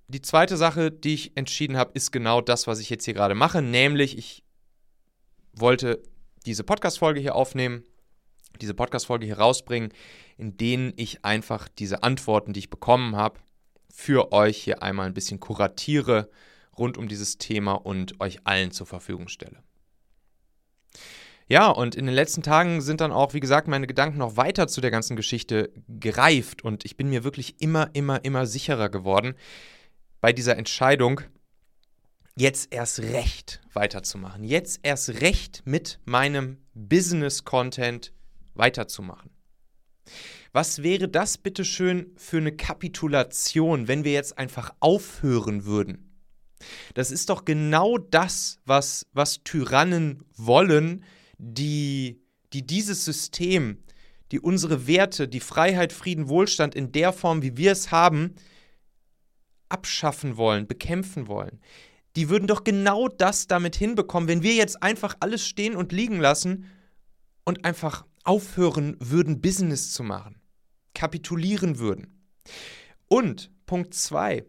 die 0.09 0.21
zweite 0.21 0.57
Sache, 0.57 0.90
die 0.90 1.14
ich 1.14 1.37
entschieden 1.37 1.76
habe, 1.76 1.93
ist 1.95 2.11
genau 2.12 2.40
das, 2.40 2.66
was 2.66 2.81
ich 2.81 2.90
jetzt 2.90 3.04
hier 3.04 3.14
gerade 3.14 3.35
mache, 3.35 3.62
nämlich 3.62 4.19
ich 4.19 4.45
wollte 5.52 6.02
diese 6.47 6.64
Podcast-Folge 6.64 7.21
hier 7.21 7.35
aufnehmen, 7.35 7.85
diese 8.58 8.75
Podcast-Folge 8.75 9.26
hier 9.26 9.38
rausbringen, 9.38 9.92
in 10.37 10.56
denen 10.56 10.92
ich 10.96 11.25
einfach 11.25 11.68
diese 11.68 12.02
Antworten, 12.02 12.52
die 12.52 12.61
ich 12.61 12.70
bekommen 12.70 13.16
habe, 13.16 13.40
für 13.92 14.32
euch 14.32 14.56
hier 14.56 14.82
einmal 14.82 15.06
ein 15.06 15.14
bisschen 15.14 15.40
kuratiere 15.40 16.30
rund 16.76 16.99
um 16.99 17.08
dieses 17.08 17.38
Thema 17.38 17.75
und 17.75 18.20
euch 18.20 18.40
allen 18.44 18.73
zur 18.73 18.87
Verfügung 18.87 19.28
stelle. 19.28 19.62
Ja, 21.46 21.68
und 21.68 21.94
in 21.94 22.06
den 22.06 22.14
letzten 22.14 22.42
Tagen 22.42 22.80
sind 22.80 23.02
dann 23.02 23.12
auch, 23.12 23.34
wie 23.34 23.40
gesagt, 23.40 23.68
meine 23.68 23.87
Gedanken 23.87 24.18
noch 24.18 24.37
weiter 24.37 24.66
zu 24.66 24.80
der 24.80 24.90
ganzen 24.90 25.14
Geschichte 25.14 25.73
gereift 25.88 26.64
und 26.64 26.87
ich 26.87 26.96
bin 26.96 27.11
mir 27.11 27.23
wirklich 27.23 27.61
immer, 27.61 27.90
immer, 27.92 28.25
immer 28.25 28.46
sicherer 28.46 28.88
geworden 28.88 29.34
bei 30.23 30.32
dieser 30.32 30.56
Entscheidung, 30.56 31.20
jetzt 32.34 32.73
erst 32.73 33.00
recht 33.00 33.61
weiterzumachen, 33.75 34.42
jetzt 34.42 34.80
erst 34.82 35.20
recht 35.20 35.62
mit 35.66 36.00
meinem 36.06 36.62
Business-Content 36.73 38.13
weiterzumachen. 38.54 39.30
Was 40.52 40.82
wäre 40.82 41.08
das 41.08 41.38
bitte 41.38 41.64
schön 41.64 42.12
für 42.16 42.37
eine 42.37 42.54
Kapitulation, 42.54 43.88
wenn 43.88 44.04
wir 44.04 44.12
jetzt 44.12 44.38
einfach 44.38 44.73
aufhören 44.80 45.64
würden? 45.64 46.14
Das 46.94 47.11
ist 47.11 47.28
doch 47.28 47.44
genau 47.44 47.99
das, 47.99 48.58
was, 48.64 49.06
was 49.12 49.42
Tyrannen 49.42 50.25
wollen, 50.37 51.04
die, 51.38 52.23
die 52.52 52.66
dieses 52.66 53.04
System, 53.04 53.82
die 54.30 54.40
unsere 54.40 54.87
Werte, 54.87 55.28
die 55.28 55.40
Freiheit, 55.40 55.92
Frieden, 55.92 56.28
Wohlstand 56.28 56.75
in 56.75 56.92
der 56.92 57.12
Form, 57.12 57.42
wie 57.42 57.56
wir 57.56 57.73
es 57.73 57.90
haben, 57.90 58.34
abschaffen 59.68 60.37
wollen, 60.37 60.66
bekämpfen 60.66 61.26
wollen. 61.26 61.61
Die 62.16 62.28
würden 62.28 62.46
doch 62.46 62.62
genau 62.62 63.08
das 63.08 63.49
damit 63.49 63.75
hinbekommen, 63.75 64.28
wenn 64.28 64.42
wir 64.42 64.54
jetzt 64.54 64.82
einfach 64.82 65.16
alles 65.20 65.46
stehen 65.46 65.75
und 65.75 65.90
liegen 65.90 66.20
lassen 66.20 66.70
und 67.44 67.64
einfach 67.64 68.06
aufhören 68.25 68.97
würden, 68.99 69.40
Business 69.40 69.93
zu 69.93 70.02
machen, 70.02 70.40
kapitulieren 70.95 71.78
würden. 71.78 72.26
Und 73.07 73.50
Punkt 73.66 73.95
2, 73.95 74.45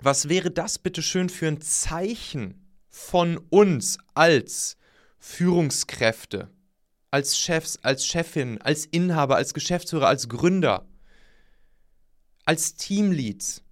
was 0.00 0.28
wäre 0.28 0.50
das 0.50 0.78
bitte 0.78 1.02
schön 1.02 1.28
für 1.28 1.48
ein 1.48 1.60
Zeichen 1.60 2.64
von 2.88 3.38
uns 3.50 3.98
als 4.14 4.76
Führungskräfte, 5.18 6.50
als 7.10 7.38
Chefs, 7.38 7.78
als 7.82 8.06
Chefin, 8.06 8.60
als 8.60 8.86
Inhaber, 8.86 9.36
als 9.36 9.54
Geschäftsführer, 9.54 10.08
als 10.08 10.28
Gründer, 10.28 10.86
als 12.44 12.74
Teamleads, 12.74 13.62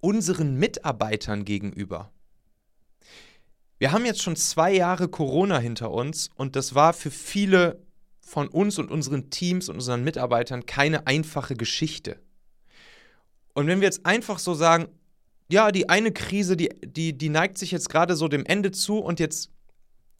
unseren 0.00 0.56
Mitarbeitern 0.56 1.44
gegenüber. 1.44 2.12
Wir 3.78 3.92
haben 3.92 4.06
jetzt 4.06 4.22
schon 4.22 4.36
zwei 4.36 4.72
Jahre 4.72 5.08
Corona 5.08 5.58
hinter 5.58 5.90
uns 5.90 6.30
und 6.36 6.54
das 6.54 6.74
war 6.74 6.92
für 6.92 7.10
viele 7.10 7.84
von 8.24 8.48
uns 8.48 8.78
und 8.78 8.90
unseren 8.90 9.30
Teams 9.30 9.68
und 9.68 9.76
unseren 9.76 10.04
Mitarbeitern 10.04 10.64
keine 10.64 11.06
einfache 11.06 11.54
Geschichte. 11.54 12.18
Und 13.52 13.66
wenn 13.66 13.80
wir 13.80 13.86
jetzt 13.86 14.06
einfach 14.06 14.38
so 14.38 14.54
sagen, 14.54 14.88
ja, 15.50 15.70
die 15.70 15.88
eine 15.88 16.12
Krise, 16.12 16.56
die, 16.56 16.70
die, 16.82 17.12
die 17.12 17.28
neigt 17.28 17.58
sich 17.58 17.72
jetzt 17.72 17.90
gerade 17.90 18.16
so 18.16 18.28
dem 18.28 18.46
Ende 18.46 18.70
zu 18.70 18.98
und 18.98 19.20
jetzt 19.20 19.50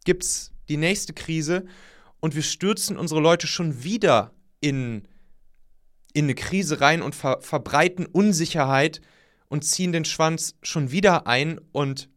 gibt 0.05 0.23
es 0.23 0.51
die 0.69 0.77
nächste 0.77 1.13
Krise 1.13 1.65
und 2.19 2.35
wir 2.35 2.43
stürzen 2.43 2.97
unsere 2.97 3.19
Leute 3.19 3.47
schon 3.47 3.83
wieder 3.83 4.31
in, 4.59 5.07
in 6.13 6.25
eine 6.25 6.35
Krise 6.35 6.81
rein 6.81 7.01
und 7.01 7.15
ver 7.15 7.41
verbreiten 7.41 8.05
Unsicherheit 8.05 9.01
und 9.49 9.63
ziehen 9.63 9.91
den 9.91 10.05
Schwanz 10.05 10.55
schon 10.61 10.91
wieder 10.91 11.27
ein. 11.27 11.59
Und 11.71 12.09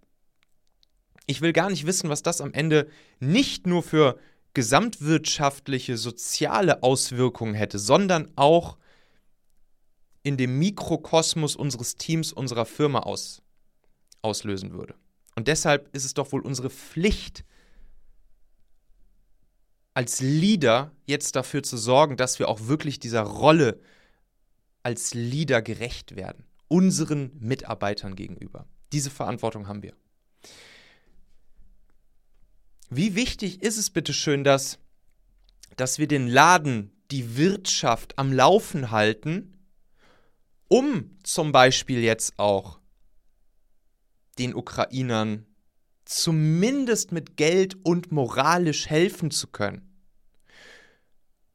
ich 1.27 1.41
will 1.41 1.53
gar 1.53 1.71
nicht 1.71 1.87
wissen, 1.87 2.09
was 2.09 2.23
das 2.23 2.41
am 2.41 2.53
Ende 2.53 2.89
nicht 3.19 3.67
nur 3.67 3.83
für 3.83 4.19
gesamtwirtschaftliche, 4.57 5.99
soziale 5.99 6.83
Auswirkungen 6.83 7.53
hätte, 7.53 7.79
sondern 7.79 8.33
auch 8.37 8.79
in 10.23 10.39
dem 10.39 10.59
Mikrokosmos 10.59 11.57
unseres 11.57 11.97
Teams, 11.97 12.33
unserer 12.33 12.65
Firma 12.65 13.01
aus, 13.01 13.43
auslösen 14.23 14.73
würde. 14.73 14.95
Und 15.35 15.47
deshalb 15.47 15.95
ist 15.95 16.07
es 16.07 16.15
doch 16.15 16.33
wohl 16.33 16.41
unsere 16.41 16.71
Pflicht, 16.71 17.45
als 19.93 20.21
Leader 20.21 20.91
jetzt 21.05 21.37
dafür 21.37 21.63
zu 21.63 21.77
sorgen, 21.77 22.17
dass 22.17 22.39
wir 22.39 22.49
auch 22.49 22.67
wirklich 22.67 22.99
dieser 22.99 23.25
Rolle 23.25 23.79
als 24.83 25.13
Leader 25.13 25.61
gerecht 25.61 26.17
werden, 26.17 26.47
unseren 26.69 27.31
Mitarbeitern 27.39 28.17
gegenüber. 28.17 28.67
Diese 28.93 29.11
Verantwortung 29.11 29.69
haben 29.69 29.83
wir. 29.83 29.95
Wie 32.91 33.15
wichtig 33.15 33.63
ist 33.63 33.79
es 33.79 33.91
bitte 33.91 34.13
schön, 34.13 34.45
dass, 34.45 34.79
dass 35.77 35.99
wir 35.99 36.07
den 36.07 36.29
Laden, 36.29 36.93
die 37.11 37.37
Wirtschaft 37.37 38.19
am 38.19 38.33
Laufen 38.33 38.91
halten, 38.91 39.57
um 40.69 41.17
zum 41.23 41.53
Beispiel 41.53 42.01
jetzt 42.01 42.39
auch 42.39 42.79
den 44.39 44.55
Ukrainern 44.55 45.47
zumindest 46.05 47.11
mit 47.11 47.37
Geld 47.37 47.77
und 47.85 48.13
moralisch 48.13 48.89
helfen 48.89 49.31
zu 49.31 49.49
können. 49.49 49.83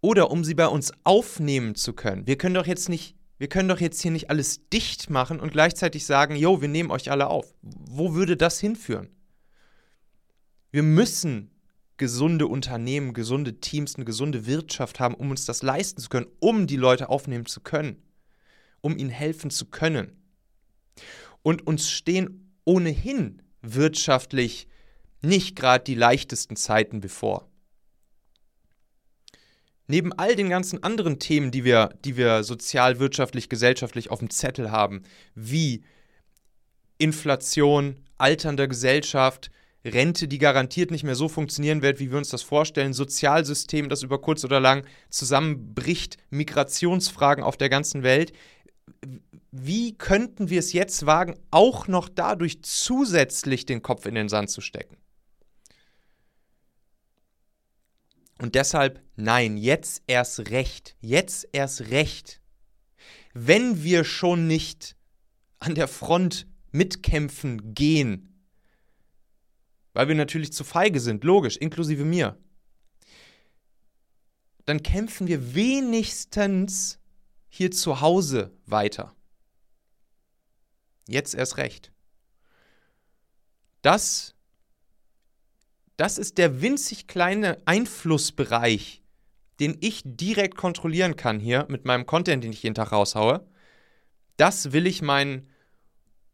Oder 0.02 0.32
um 0.32 0.44
sie 0.44 0.56
bei 0.56 0.68
uns 0.68 0.92
aufnehmen 1.04 1.76
zu 1.76 1.94
können. 1.94 2.28
Wir 2.28 2.38
können 2.38 2.56
doch 2.56 2.66
jetzt 2.66 2.90
nicht, 2.90 3.16
wir 3.38 3.48
können 3.48 3.70
doch 3.70 3.80
jetzt 3.80 4.02
hier 4.02 4.12
nicht 4.12 4.30
alles 4.30 4.68
dicht 4.70 5.10
machen 5.10 5.40
und 5.40 5.52
gleichzeitig 5.52 6.06
sagen, 6.06 6.36
jo, 6.36 6.60
wir 6.62 6.68
nehmen 6.68 6.92
euch 6.92 7.12
alle 7.12 7.28
auf. 7.28 7.54
Wo 7.62 8.14
würde 8.14 8.36
das 8.36 8.60
hinführen? 8.60 9.10
Wir 10.72 10.84
müssen 10.84 11.52
gesunde 11.98 12.48
Unternehmen, 12.48 13.14
gesunde 13.14 13.60
Teams, 13.60 13.96
eine 13.96 14.06
gesunde 14.06 14.46
Wirtschaft 14.46 15.00
haben, 15.00 15.14
um 15.16 15.30
uns 15.30 15.46
das 15.46 15.62
leisten 15.62 16.02
zu 16.02 16.10
können, 16.10 16.28
um 16.40 16.66
die 16.66 16.78
Leute 16.78 17.10
aufnehmen 17.10 17.46
zu 17.46 17.60
können, 17.62 18.02
um 18.80 18.98
ihnen 18.98 19.10
helfen 19.10 19.52
zu 19.52 19.66
können. 19.66 20.18
Und 21.44 21.68
uns 21.68 21.90
stehen 21.90 22.56
ohnehin 22.66 23.42
wirtschaftlich 23.62 24.68
nicht 25.22 25.56
gerade 25.56 25.84
die 25.84 25.96
leichtesten 25.96 26.56
Zeiten 26.56 27.02
bevor. 27.02 27.48
Neben 29.88 30.14
all 30.14 30.36
den 30.36 30.50
ganzen 30.50 30.82
anderen 30.84 31.20
Themen, 31.20 31.52
die 31.52 31.66
wir, 31.66 31.90
die 32.06 32.16
wir 32.16 32.44
sozial, 32.44 33.00
wirtschaftlich, 33.00 33.50
gesellschaftlich 33.50 34.10
auf 34.10 34.20
dem 34.20 34.30
Zettel 34.30 34.72
haben, 34.72 35.04
wie 35.36 35.84
Inflation, 36.98 37.98
alternder 38.18 38.68
Gesellschaft, 38.68 39.52
Rente, 39.84 40.28
die 40.28 40.38
garantiert 40.38 40.92
nicht 40.92 41.04
mehr 41.04 41.16
so 41.16 41.28
funktionieren 41.28 41.82
wird, 41.82 42.00
wie 42.00 42.12
wir 42.12 42.18
uns 42.18 42.30
das 42.30 42.44
vorstellen, 42.44 42.94
Sozialsystem, 42.94 43.90
das 43.90 44.04
über 44.04 44.22
kurz 44.22 44.44
oder 44.44 44.60
lang 44.60 44.86
zusammenbricht, 45.10 46.18
Migrationsfragen 46.30 47.44
auf 47.44 47.58
der 47.58 47.70
ganzen 47.70 48.04
Welt, 48.04 48.32
wie 49.52 49.98
könnten 49.98 50.50
wir 50.50 50.60
es 50.60 50.74
jetzt 50.74 51.06
wagen, 51.06 51.38
auch 51.50 51.88
noch 51.88 52.10
dadurch 52.10 52.62
zusätzlich 52.64 53.66
den 53.66 53.82
Kopf 53.82 54.06
in 54.06 54.16
den 54.16 54.30
Sand 54.30 54.50
zu 54.50 54.62
stecken? 54.62 54.98
Und 58.40 58.56
deshalb, 58.56 59.04
nein, 59.16 59.58
jetzt 59.58 60.04
erst 60.08 60.50
recht, 60.50 60.96
jetzt 61.00 61.48
erst 61.52 61.92
recht. 61.92 62.42
Wenn 63.34 63.84
wir 63.84 64.04
schon 64.04 64.48
nicht 64.48 64.96
an 65.60 65.76
der 65.76 65.88
Front 65.88 66.48
mitkämpfen 66.72 67.76
gehen, 67.76 68.31
weil 69.94 70.08
wir 70.08 70.16
natürlich 70.16 70.54
zu 70.54 70.64
feige 70.64 71.00
sind, 71.00 71.24
logisch, 71.24 71.58
inklusive 71.58 72.06
mir, 72.06 72.38
dann 74.66 74.84
kämpfen 74.84 75.28
wir 75.28 75.54
wenigstens 75.56 77.00
hier 77.50 77.72
zu 77.72 78.02
Hause 78.02 78.52
weiter. 78.66 79.16
Jetzt 81.08 81.36
erst 81.36 81.58
recht. 81.58 81.92
Das, 83.82 84.36
das 85.98 86.18
ist 86.18 86.38
der 86.38 86.62
winzig 86.62 87.08
kleine 87.08 87.58
Einflussbereich, 87.66 89.02
den 89.60 89.78
ich 89.82 90.02
direkt 90.06 90.56
kontrollieren 90.56 91.16
kann 91.16 91.40
hier 91.40 91.66
mit 91.70 91.86
meinem 91.86 92.06
Content, 92.06 92.44
den 92.44 92.54
ich 92.54 92.64
jeden 92.64 92.76
Tag 92.76 92.92
raushaue. 92.92 93.46
Das 94.38 94.72
will 94.72 94.88
ich 94.88 95.02
meinen 95.02 95.50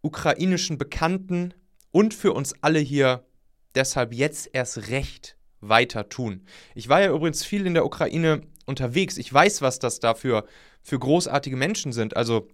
ukrainischen 0.02 0.78
Bekannten 0.78 1.54
und 1.92 2.14
für 2.14 2.34
uns 2.34 2.54
alle 2.62 2.80
hier 2.80 3.26
deshalb 3.76 4.14
jetzt 4.14 4.50
erst 4.54 4.90
recht 4.90 5.38
weiter 5.60 6.10
tun. 6.10 6.46
Ich 6.76 6.90
war 6.90 7.02
ja 7.02 7.12
übrigens 7.12 7.44
viel 7.44 7.66
in 7.66 7.74
der 7.74 7.86
Ukraine 7.86 8.42
unterwegs. 8.66 9.18
Ich 9.18 9.34
weiß, 9.34 9.62
was 9.62 9.80
das 9.80 10.00
da 10.00 10.14
für, 10.14 10.46
für 10.82 11.00
großartige 11.00 11.56
Menschen 11.56 11.94
sind. 11.94 12.16
Also 12.16 12.48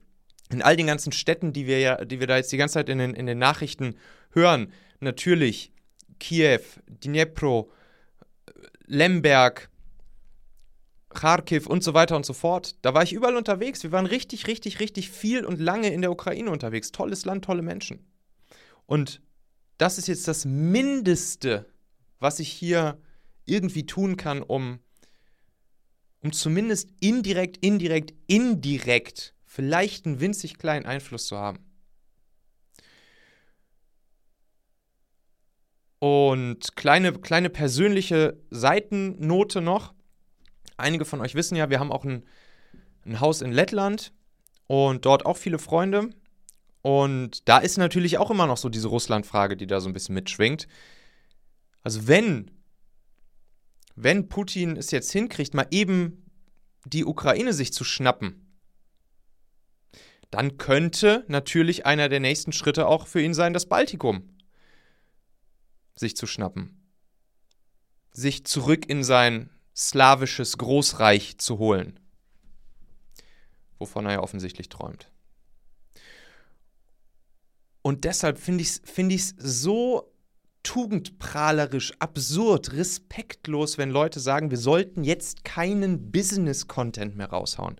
in 0.50 0.62
all 0.62 0.76
den 0.76 0.88
ganzen 0.88 1.12
Städten, 1.12 1.54
die 1.54 1.68
wir 1.68 1.80
ja, 1.80 2.06
die 2.06 2.20
wir 2.20 2.28
da 2.28 2.38
jetzt 2.38 2.52
die 2.52 2.58
ganze 2.58 2.76
Zeit 2.76 2.90
in 2.90 3.00
den, 3.00 3.14
in 3.14 3.26
den 3.26 3.40
Nachrichten 3.40 3.96
hören, 4.32 4.72
natürlich 5.00 5.72
Kiew, 6.20 6.62
Dnipro, 6.88 7.72
Lemberg, 8.86 9.70
Kharkiv 11.14 11.68
und 11.68 11.84
so 11.84 11.94
weiter 11.94 12.16
und 12.16 12.26
so 12.26 12.34
fort. 12.34 12.76
Da 12.82 12.94
war 12.94 13.04
ich 13.04 13.14
überall 13.14 13.36
unterwegs. 13.36 13.84
Wir 13.84 13.92
waren 13.92 14.06
richtig, 14.06 14.48
richtig, 14.48 14.80
richtig 14.80 15.10
viel 15.10 15.46
und 15.46 15.60
lange 15.60 15.92
in 15.92 16.02
der 16.02 16.12
Ukraine 16.12 16.50
unterwegs. 16.50 16.92
Tolles 16.92 17.26
Land, 17.26 17.46
tolle 17.46 17.62
Menschen. 17.62 18.06
Und 18.86 19.22
das 19.84 19.98
ist 19.98 20.08
jetzt 20.08 20.30
das 20.30 20.46
Mindeste, 20.46 21.66
was 22.20 22.40
ich 22.40 22.50
hier 22.50 23.02
irgendwie 23.44 23.86
tun 23.86 24.16
kann, 24.16 24.42
um, 24.42 24.80
um 26.22 26.32
zumindest 26.32 26.90
indirekt, 27.02 27.58
indirekt, 27.58 28.14
indirekt 28.28 29.36
vielleicht 29.46 30.06
einen 30.06 30.22
winzig 30.22 30.58
kleinen 30.58 30.86
Einfluss 30.86 31.28
zu 31.28 31.38
haben. 31.38 31.60
Und 36.00 36.78
kleine, 36.78 37.12
kleine 37.12 37.50
persönliche 37.50 38.42
Seitennote 38.52 39.60
noch. 39.60 39.94
Einige 40.78 41.04
von 41.04 41.20
euch 41.20 41.36
wissen 41.36 41.58
ja, 41.58 41.70
wir 41.70 41.82
haben 41.82 41.92
auch 41.92 42.06
ein, 42.06 42.24
ein 43.06 43.20
Haus 43.20 43.42
in 43.42 43.52
Lettland 43.52 44.14
und 44.66 45.06
dort 45.06 45.26
auch 45.26 45.36
viele 45.36 45.60
Freunde. 45.60 46.10
Und 46.84 47.48
da 47.48 47.60
ist 47.60 47.78
natürlich 47.78 48.18
auch 48.18 48.30
immer 48.30 48.46
noch 48.46 48.58
so 48.58 48.68
diese 48.68 48.90
Russland-Frage, 48.90 49.56
die 49.56 49.68
da 49.68 49.80
so 49.80 49.90
ein 49.90 49.94
bisschen 49.94 50.16
mitschwingt. 50.16 50.68
Also 51.82 52.08
wenn, 52.08 52.52
wenn 53.96 54.28
Putin 54.28 54.76
es 54.76 54.92
jetzt 54.92 55.12
hinkriegt, 55.12 55.54
mal 55.54 55.68
eben 55.72 56.30
die 56.86 57.06
Ukraine 57.06 57.54
sich 57.54 57.72
zu 57.72 57.86
schnappen, 57.86 58.60
dann 60.30 60.58
könnte 60.58 61.24
natürlich 61.30 61.86
einer 61.86 62.10
der 62.10 62.20
nächsten 62.20 62.52
Schritte 62.52 62.86
auch 62.86 63.08
für 63.08 63.22
ihn 63.22 63.34
sein, 63.34 63.54
das 63.54 63.68
Baltikum 63.68 64.36
sich 65.96 66.18
zu 66.18 66.28
schnappen. 66.28 66.92
Sich 68.12 68.46
zurück 68.46 68.90
in 68.90 69.06
sein 69.06 69.52
slawisches 69.74 70.58
Großreich 70.58 71.38
zu 71.38 71.60
holen. 71.60 71.98
Wovon 73.80 74.06
er 74.06 74.14
ja 74.14 74.20
offensichtlich 74.20 74.68
träumt. 74.68 75.13
Und 77.84 78.04
deshalb 78.06 78.40
finde 78.40 78.64
ich 78.64 78.70
es 78.70 78.82
find 78.84 79.14
so 79.38 80.12
tugendprahlerisch, 80.64 81.94
absurd, 82.00 82.74
respektlos, 82.74 83.78
wenn 83.78 83.92
Leute 83.92 84.20
sagen, 84.20 84.50
wir 84.50 84.58
sollten 84.58 85.04
jetzt 85.04 85.44
keinen 85.44 86.12
Business-Content 86.12 87.16
mehr 87.16 87.30
raushauen. 87.30 87.76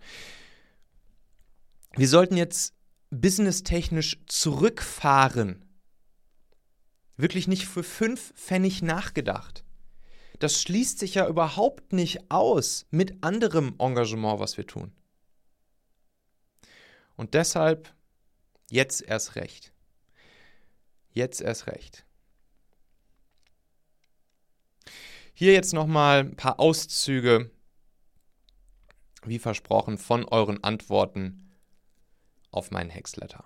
Wir 1.96 2.08
sollten 2.08 2.38
jetzt 2.38 2.76
businesstechnisch 3.10 4.20
zurückfahren 4.28 5.64
Wirklich 7.16 7.48
nicht 7.48 7.68
für 7.68 7.84
fünf 7.84 8.34
Pfennig 8.34 8.82
nachgedacht. 8.82 9.64
Das 10.40 10.62
schließt 10.62 11.00
sich 11.00 11.16
ja 11.16 11.28
überhaupt 11.28 11.94
nicht 11.94 12.32
aus 12.32 12.88
mit 12.90 13.24
anderem 13.24 13.76
Engagement, 13.78 14.40
was 14.40 14.58
wir 14.58 14.66
tun. 14.66 14.92
Und 17.16 17.36
deshalb 17.36 17.94
jetzt 18.70 19.04
erst 19.04 19.36
recht. 19.36 19.73
Jetzt 21.14 21.42
erst 21.42 21.68
recht. 21.68 22.06
Hier 25.34 25.54
jetzt 25.54 25.74
nochmal 25.74 26.20
ein 26.20 26.36
paar 26.36 26.60
Auszüge, 26.60 27.50
wie 29.24 29.40
versprochen, 29.40 29.98
von 29.98 30.26
euren 30.26 30.64
Antworten 30.64 31.52
auf 32.52 32.72
meinen 32.72 32.90
Hexletter. 32.90 33.46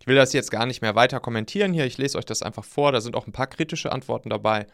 Ich 0.00 0.06
will 0.06 0.16
das 0.16 0.32
jetzt 0.32 0.50
gar 0.50 0.66
nicht 0.66 0.82
mehr 0.82 0.94
weiter 0.94 1.20
kommentieren 1.20 1.72
hier. 1.72 1.86
Ich 1.86 1.98
lese 1.98 2.18
euch 2.18 2.24
das 2.24 2.42
einfach 2.42 2.64
vor. 2.64 2.92
Da 2.92 3.00
sind 3.00 3.14
auch 3.14 3.26
ein 3.26 3.32
paar 3.32 3.46
kritische 3.46 3.92
Antworten 3.92 4.30
dabei. 4.30 4.66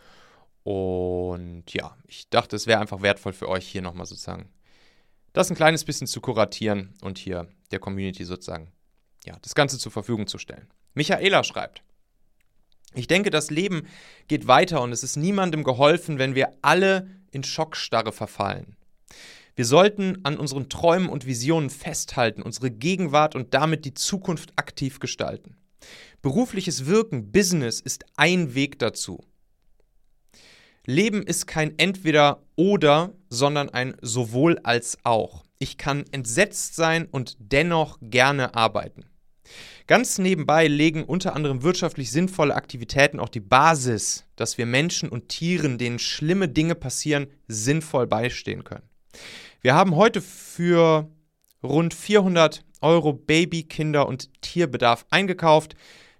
Und 0.62 1.64
ja, 1.72 1.96
ich 2.06 2.28
dachte, 2.30 2.56
es 2.56 2.66
wäre 2.66 2.80
einfach 2.80 3.02
wertvoll 3.02 3.32
für 3.32 3.48
euch 3.48 3.66
hier 3.66 3.82
nochmal 3.82 4.06
sozusagen 4.06 4.50
das 5.32 5.50
ein 5.50 5.56
kleines 5.56 5.84
bisschen 5.84 6.06
zu 6.06 6.20
kuratieren 6.20 6.94
und 7.02 7.18
hier 7.18 7.48
der 7.70 7.78
Community 7.78 8.24
sozusagen 8.24 8.72
ja, 9.24 9.36
das 9.42 9.54
Ganze 9.54 9.78
zur 9.78 9.92
Verfügung 9.92 10.26
zu 10.26 10.38
stellen. 10.38 10.68
Michaela 10.94 11.44
schreibt, 11.44 11.82
ich 12.94 13.06
denke, 13.06 13.30
das 13.30 13.50
Leben 13.50 13.86
geht 14.28 14.46
weiter 14.46 14.80
und 14.80 14.92
es 14.92 15.02
ist 15.02 15.16
niemandem 15.16 15.62
geholfen, 15.62 16.18
wenn 16.18 16.34
wir 16.34 16.54
alle 16.62 17.08
in 17.30 17.44
Schockstarre 17.44 18.12
verfallen. 18.12 18.76
Wir 19.54 19.64
sollten 19.64 20.24
an 20.24 20.36
unseren 20.38 20.68
Träumen 20.68 21.08
und 21.08 21.26
Visionen 21.26 21.68
festhalten, 21.68 22.42
unsere 22.42 22.70
Gegenwart 22.70 23.34
und 23.34 23.54
damit 23.54 23.84
die 23.84 23.94
Zukunft 23.94 24.52
aktiv 24.56 25.00
gestalten. 25.00 25.56
Berufliches 26.22 26.86
Wirken, 26.86 27.30
Business 27.30 27.80
ist 27.80 28.04
ein 28.16 28.54
Weg 28.54 28.78
dazu. 28.78 29.24
Leben 30.86 31.22
ist 31.22 31.46
kein 31.46 31.78
entweder 31.78 32.42
oder, 32.56 33.12
sondern 33.28 33.68
ein 33.68 33.96
sowohl 34.00 34.58
als 34.62 34.96
auch. 35.04 35.44
Ich 35.58 35.76
kann 35.76 36.04
entsetzt 36.12 36.76
sein 36.76 37.06
und 37.10 37.36
dennoch 37.38 37.98
gerne 38.00 38.54
arbeiten. 38.54 39.04
Ganz 39.86 40.18
nebenbei 40.18 40.68
legen 40.68 41.04
unter 41.04 41.34
anderem 41.34 41.62
wirtschaftlich 41.62 42.10
sinnvolle 42.10 42.54
Aktivitäten 42.54 43.20
auch 43.20 43.28
die 43.28 43.40
Basis, 43.40 44.24
dass 44.36 44.58
wir 44.58 44.66
Menschen 44.66 45.08
und 45.08 45.28
Tieren, 45.28 45.78
denen 45.78 45.98
schlimme 45.98 46.48
Dinge 46.48 46.74
passieren, 46.74 47.28
sinnvoll 47.46 48.06
beistehen 48.06 48.64
können. 48.64 48.88
Wir 49.60 49.74
haben 49.74 49.96
heute 49.96 50.20
für 50.20 51.08
rund 51.62 51.94
400 51.94 52.64
Euro 52.80 53.12
Baby-, 53.12 53.64
Kinder- 53.64 54.06
und 54.06 54.30
Tierbedarf 54.42 55.06
eingekauft. 55.10 55.74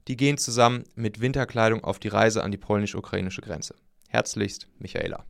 Die 0.08 0.16
gehen 0.16 0.38
zusammen 0.38 0.84
mit 0.94 1.20
Winterkleidung 1.20 1.84
auf 1.84 1.98
die 1.98 2.08
Reise 2.08 2.42
an 2.42 2.50
die 2.50 2.56
polnisch-ukrainische 2.56 3.42
Grenze. 3.42 3.74
Herzlichst, 4.08 4.68
Michaela. 4.78 5.24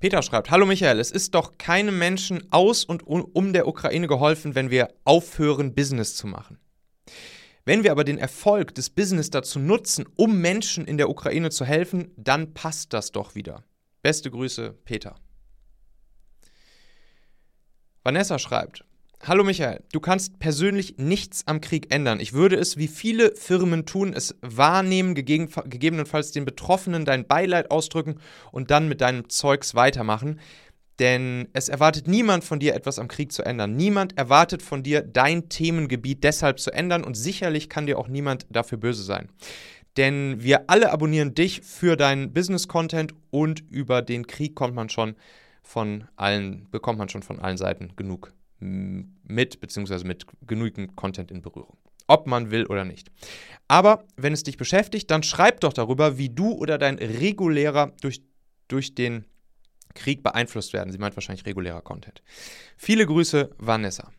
Peter 0.00 0.22
schreibt: 0.22 0.50
Hallo 0.50 0.66
Michael, 0.66 1.00
es 1.00 1.10
ist 1.10 1.34
doch 1.34 1.56
keinem 1.58 1.98
Menschen 1.98 2.52
aus 2.52 2.84
und 2.84 3.02
um 3.02 3.52
der 3.52 3.66
Ukraine 3.66 4.06
geholfen, 4.06 4.54
wenn 4.54 4.70
wir 4.70 4.88
aufhören, 5.04 5.74
Business 5.74 6.16
zu 6.16 6.26
machen. 6.26 6.58
Wenn 7.64 7.82
wir 7.82 7.92
aber 7.92 8.04
den 8.04 8.18
Erfolg 8.18 8.74
des 8.74 8.90
Business 8.90 9.30
dazu 9.30 9.58
nutzen, 9.58 10.04
um 10.16 10.40
Menschen 10.40 10.84
in 10.84 10.98
der 10.98 11.08
Ukraine 11.08 11.50
zu 11.50 11.64
helfen, 11.64 12.12
dann 12.16 12.52
passt 12.52 12.92
das 12.92 13.10
doch 13.10 13.34
wieder. 13.34 13.64
Beste 14.02 14.30
Grüße, 14.30 14.74
Peter. 14.84 15.14
Vanessa 18.02 18.38
schreibt, 18.38 18.84
Hallo 19.26 19.42
Michael, 19.42 19.82
du 19.90 20.00
kannst 20.00 20.38
persönlich 20.38 20.96
nichts 20.98 21.46
am 21.46 21.62
Krieg 21.62 21.90
ändern. 21.90 22.20
Ich 22.20 22.34
würde 22.34 22.56
es, 22.56 22.76
wie 22.76 22.88
viele 22.88 23.34
Firmen 23.34 23.86
tun, 23.86 24.12
es 24.12 24.36
wahrnehmen, 24.42 25.14
gegebenenfalls 25.14 26.32
den 26.32 26.44
Betroffenen 26.44 27.06
dein 27.06 27.26
Beileid 27.26 27.70
ausdrücken 27.70 28.16
und 28.52 28.70
dann 28.70 28.86
mit 28.86 29.00
deinem 29.00 29.30
Zeugs 29.30 29.74
weitermachen. 29.74 30.40
Denn 30.98 31.48
es 31.54 31.70
erwartet 31.70 32.06
niemand 32.06 32.44
von 32.44 32.60
dir, 32.60 32.74
etwas 32.74 32.98
am 32.98 33.08
Krieg 33.08 33.32
zu 33.32 33.42
ändern. 33.42 33.74
Niemand 33.74 34.18
erwartet 34.18 34.60
von 34.60 34.82
dir, 34.82 35.00
dein 35.00 35.48
Themengebiet 35.48 36.22
deshalb 36.22 36.60
zu 36.60 36.70
ändern 36.70 37.02
und 37.02 37.14
sicherlich 37.14 37.70
kann 37.70 37.86
dir 37.86 37.98
auch 37.98 38.08
niemand 38.08 38.46
dafür 38.50 38.76
böse 38.76 39.04
sein. 39.04 39.30
Denn 39.96 40.42
wir 40.42 40.68
alle 40.68 40.92
abonnieren 40.92 41.34
dich 41.34 41.62
für 41.62 41.96
deinen 41.96 42.34
Business-Content 42.34 43.14
und 43.30 43.64
über 43.70 44.02
den 44.02 44.26
Krieg 44.26 44.54
kommt 44.54 44.74
man 44.74 44.90
schon 44.90 45.16
von 45.62 46.04
allen, 46.14 46.68
bekommt 46.70 46.98
man 46.98 47.08
schon 47.08 47.22
von 47.22 47.38
allen 47.38 47.56
Seiten 47.56 47.96
genug 47.96 48.34
mit, 48.58 49.60
beziehungsweise 49.60 50.06
mit 50.06 50.26
genügend 50.46 50.96
Content 50.96 51.30
in 51.30 51.42
Berührung. 51.42 51.76
Ob 52.06 52.26
man 52.26 52.50
will 52.50 52.66
oder 52.66 52.84
nicht. 52.84 53.10
Aber 53.66 54.04
wenn 54.16 54.32
es 54.32 54.42
dich 54.42 54.56
beschäftigt, 54.56 55.10
dann 55.10 55.22
schreib 55.22 55.60
doch 55.60 55.72
darüber, 55.72 56.18
wie 56.18 56.28
du 56.28 56.52
oder 56.52 56.78
dein 56.78 56.96
regulärer 56.98 57.92
durch, 58.00 58.22
durch 58.68 58.94
den 58.94 59.24
Krieg 59.94 60.22
beeinflusst 60.22 60.72
werden. 60.72 60.92
Sie 60.92 60.98
meint 60.98 61.16
wahrscheinlich 61.16 61.46
regulärer 61.46 61.80
Content. 61.80 62.22
Viele 62.76 63.06
Grüße, 63.06 63.50
Vanessa. 63.58 64.12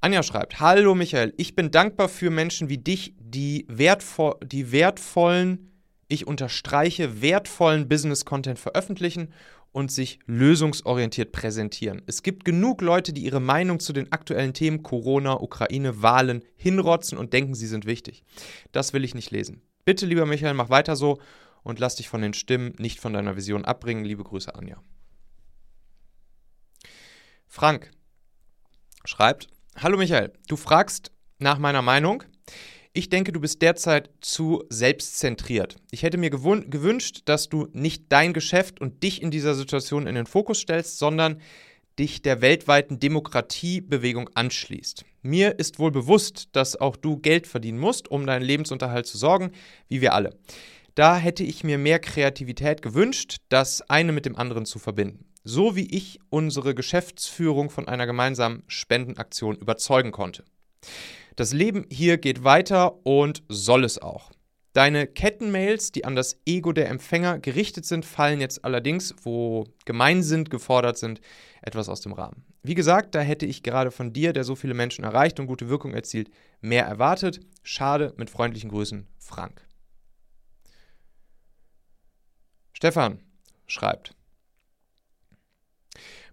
Anja 0.00 0.22
schreibt: 0.22 0.60
Hallo 0.60 0.94
Michael, 0.94 1.32
ich 1.36 1.54
bin 1.54 1.70
dankbar 1.70 2.08
für 2.08 2.30
Menschen 2.30 2.68
wie 2.68 2.78
dich, 2.78 3.14
die, 3.18 3.64
wertvoll, 3.68 4.36
die 4.44 4.72
wertvollen 4.72 5.75
ich 6.08 6.26
unterstreiche, 6.26 7.20
wertvollen 7.20 7.88
Business-Content 7.88 8.58
veröffentlichen 8.58 9.32
und 9.72 9.90
sich 9.90 10.20
lösungsorientiert 10.26 11.32
präsentieren. 11.32 12.00
Es 12.06 12.22
gibt 12.22 12.44
genug 12.44 12.80
Leute, 12.80 13.12
die 13.12 13.24
ihre 13.24 13.40
Meinung 13.40 13.78
zu 13.78 13.92
den 13.92 14.10
aktuellen 14.10 14.54
Themen 14.54 14.82
Corona, 14.82 15.34
Ukraine, 15.34 16.00
Wahlen 16.02 16.42
hinrotzen 16.56 17.18
und 17.18 17.32
denken, 17.32 17.54
sie 17.54 17.66
sind 17.66 17.84
wichtig. 17.84 18.24
Das 18.72 18.92
will 18.92 19.04
ich 19.04 19.14
nicht 19.14 19.30
lesen. 19.30 19.60
Bitte, 19.84 20.06
lieber 20.06 20.24
Michael, 20.24 20.54
mach 20.54 20.70
weiter 20.70 20.96
so 20.96 21.20
und 21.62 21.78
lass 21.78 21.96
dich 21.96 22.08
von 22.08 22.22
den 22.22 22.32
Stimmen 22.32 22.74
nicht 22.78 23.00
von 23.00 23.12
deiner 23.12 23.36
Vision 23.36 23.64
abbringen. 23.64 24.04
Liebe 24.04 24.24
Grüße, 24.24 24.54
Anja. 24.54 24.82
Frank 27.46 27.90
schreibt: 29.04 29.48
Hallo 29.76 29.98
Michael, 29.98 30.32
du 30.48 30.56
fragst 30.56 31.12
nach 31.38 31.58
meiner 31.58 31.82
Meinung. 31.82 32.22
Ich 32.96 33.10
denke, 33.10 33.30
du 33.30 33.40
bist 33.40 33.60
derzeit 33.60 34.08
zu 34.22 34.64
selbstzentriert. 34.70 35.76
Ich 35.90 36.02
hätte 36.02 36.16
mir 36.16 36.30
gewünscht, 36.30 37.20
dass 37.26 37.50
du 37.50 37.68
nicht 37.74 38.04
dein 38.08 38.32
Geschäft 38.32 38.80
und 38.80 39.02
dich 39.02 39.20
in 39.20 39.30
dieser 39.30 39.54
Situation 39.54 40.06
in 40.06 40.14
den 40.14 40.24
Fokus 40.24 40.60
stellst, 40.60 40.98
sondern 40.98 41.42
dich 41.98 42.22
der 42.22 42.40
weltweiten 42.40 42.98
Demokratiebewegung 42.98 44.30
anschließt. 44.32 45.04
Mir 45.20 45.58
ist 45.58 45.78
wohl 45.78 45.90
bewusst, 45.90 46.48
dass 46.52 46.74
auch 46.74 46.96
du 46.96 47.18
Geld 47.18 47.46
verdienen 47.46 47.78
musst, 47.78 48.10
um 48.10 48.26
deinen 48.26 48.40
Lebensunterhalt 48.40 49.06
zu 49.06 49.18
sorgen, 49.18 49.52
wie 49.88 50.00
wir 50.00 50.14
alle. 50.14 50.34
Da 50.94 51.18
hätte 51.18 51.44
ich 51.44 51.64
mir 51.64 51.76
mehr 51.76 51.98
Kreativität 51.98 52.80
gewünscht, 52.80 53.42
das 53.50 53.82
eine 53.90 54.12
mit 54.12 54.24
dem 54.24 54.36
anderen 54.36 54.64
zu 54.64 54.78
verbinden. 54.78 55.26
So 55.44 55.76
wie 55.76 55.94
ich 55.94 56.18
unsere 56.30 56.74
Geschäftsführung 56.74 57.68
von 57.68 57.88
einer 57.88 58.06
gemeinsamen 58.06 58.62
Spendenaktion 58.68 59.56
überzeugen 59.56 60.12
konnte. 60.12 60.44
Das 61.36 61.52
Leben 61.52 61.84
hier 61.90 62.16
geht 62.16 62.44
weiter 62.44 63.06
und 63.06 63.42
soll 63.48 63.84
es 63.84 64.00
auch. 64.00 64.30
Deine 64.72 65.06
Kettenmails, 65.06 65.92
die 65.92 66.04
an 66.04 66.16
das 66.16 66.38
Ego 66.46 66.72
der 66.72 66.88
Empfänger 66.88 67.38
gerichtet 67.38 67.86
sind, 67.86 68.04
fallen 68.04 68.40
jetzt 68.40 68.64
allerdings, 68.64 69.14
wo 69.22 69.64
Gemeinsinn 69.84 70.44
gefordert 70.44 70.98
sind, 70.98 71.20
etwas 71.62 71.88
aus 71.88 72.00
dem 72.00 72.12
Rahmen. 72.12 72.44
Wie 72.62 72.74
gesagt, 72.74 73.14
da 73.14 73.20
hätte 73.20 73.46
ich 73.46 73.62
gerade 73.62 73.90
von 73.90 74.12
dir, 74.12 74.32
der 74.32 74.44
so 74.44 74.54
viele 74.54 74.74
Menschen 74.74 75.04
erreicht 75.04 75.38
und 75.38 75.46
gute 75.46 75.68
Wirkung 75.68 75.94
erzielt, 75.94 76.30
mehr 76.60 76.84
erwartet. 76.84 77.40
Schade, 77.62 78.12
mit 78.16 78.28
freundlichen 78.28 78.70
Grüßen, 78.70 79.06
Frank. 79.18 79.66
Stefan 82.72 83.20
schreibt. 83.66 84.14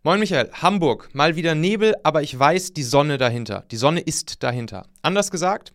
Moin 0.06 0.20
Michael, 0.20 0.52
Hamburg, 0.52 1.16
mal 1.16 1.38
wieder 1.38 1.56
Nebel, 1.56 1.96
aber 2.04 2.24
ich 2.24 2.38
weiß 2.38 2.74
die 2.74 2.84
Sonne 2.84 3.18
dahinter. 3.18 3.64
Die 3.72 3.78
Sonne 3.78 4.02
ist 4.02 4.44
dahinter. 4.44 4.86
Anders 5.02 5.32
gesagt, 5.32 5.72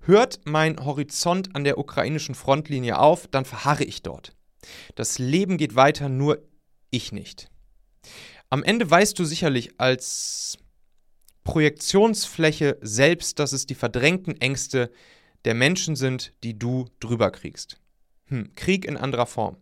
hört 0.00 0.40
mein 0.44 0.84
Horizont 0.84 1.54
an 1.54 1.62
der 1.62 1.78
ukrainischen 1.78 2.34
Frontlinie 2.34 2.98
auf, 2.98 3.28
dann 3.28 3.44
verharre 3.44 3.84
ich 3.84 4.02
dort. 4.02 4.32
Das 4.96 5.20
Leben 5.20 5.56
geht 5.56 5.76
weiter, 5.76 6.08
nur 6.08 6.42
ich 6.90 7.12
nicht. 7.12 7.48
Am 8.48 8.64
Ende 8.64 8.90
weißt 8.90 9.16
du 9.16 9.24
sicherlich 9.24 9.78
als 9.78 10.58
Projektionsfläche 11.44 12.76
selbst, 12.80 13.38
dass 13.38 13.52
es 13.52 13.66
die 13.66 13.76
verdrängten 13.76 14.40
Ängste 14.40 14.90
der 15.44 15.54
Menschen 15.54 15.94
sind, 15.94 16.32
die 16.42 16.58
du 16.58 16.86
drüber 16.98 17.30
kriegst. 17.30 17.78
Hm, 18.24 18.52
Krieg 18.56 18.84
in 18.84 18.96
anderer 18.96 19.26
Form. 19.26 19.58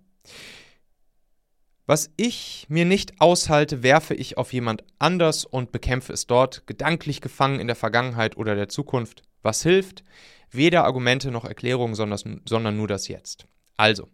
Was 1.88 2.11
ich 2.18 2.66
mir 2.68 2.85
nicht 2.85 3.18
aushalte, 3.18 3.83
werfe 3.83 4.12
ich 4.12 4.37
auf 4.37 4.53
jemand 4.53 4.85
anders 4.98 5.46
und 5.46 5.72
bekämpfe 5.72 6.12
es 6.12 6.27
dort, 6.27 6.66
gedanklich 6.66 7.22
gefangen 7.22 7.61
in 7.61 7.66
der 7.66 7.77
Vergangenheit 7.77 8.37
oder 8.37 8.55
der 8.55 8.68
Zukunft. 8.68 9.22
Was 9.40 9.62
hilft? 9.62 10.05
Weder 10.51 10.85
Argumente 10.85 11.31
noch 11.31 11.46
Erklärungen, 11.46 11.94
sondern, 11.94 12.42
sondern 12.46 12.77
nur 12.77 12.88
das 12.88 13.09
Jetzt. 13.09 13.46
Also, 13.79 14.11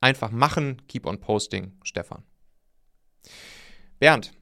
einfach 0.00 0.32
machen, 0.32 0.82
keep 0.88 1.06
on 1.06 1.20
posting, 1.20 1.78
Stefan. 1.84 2.24
Bernd, 4.00 4.32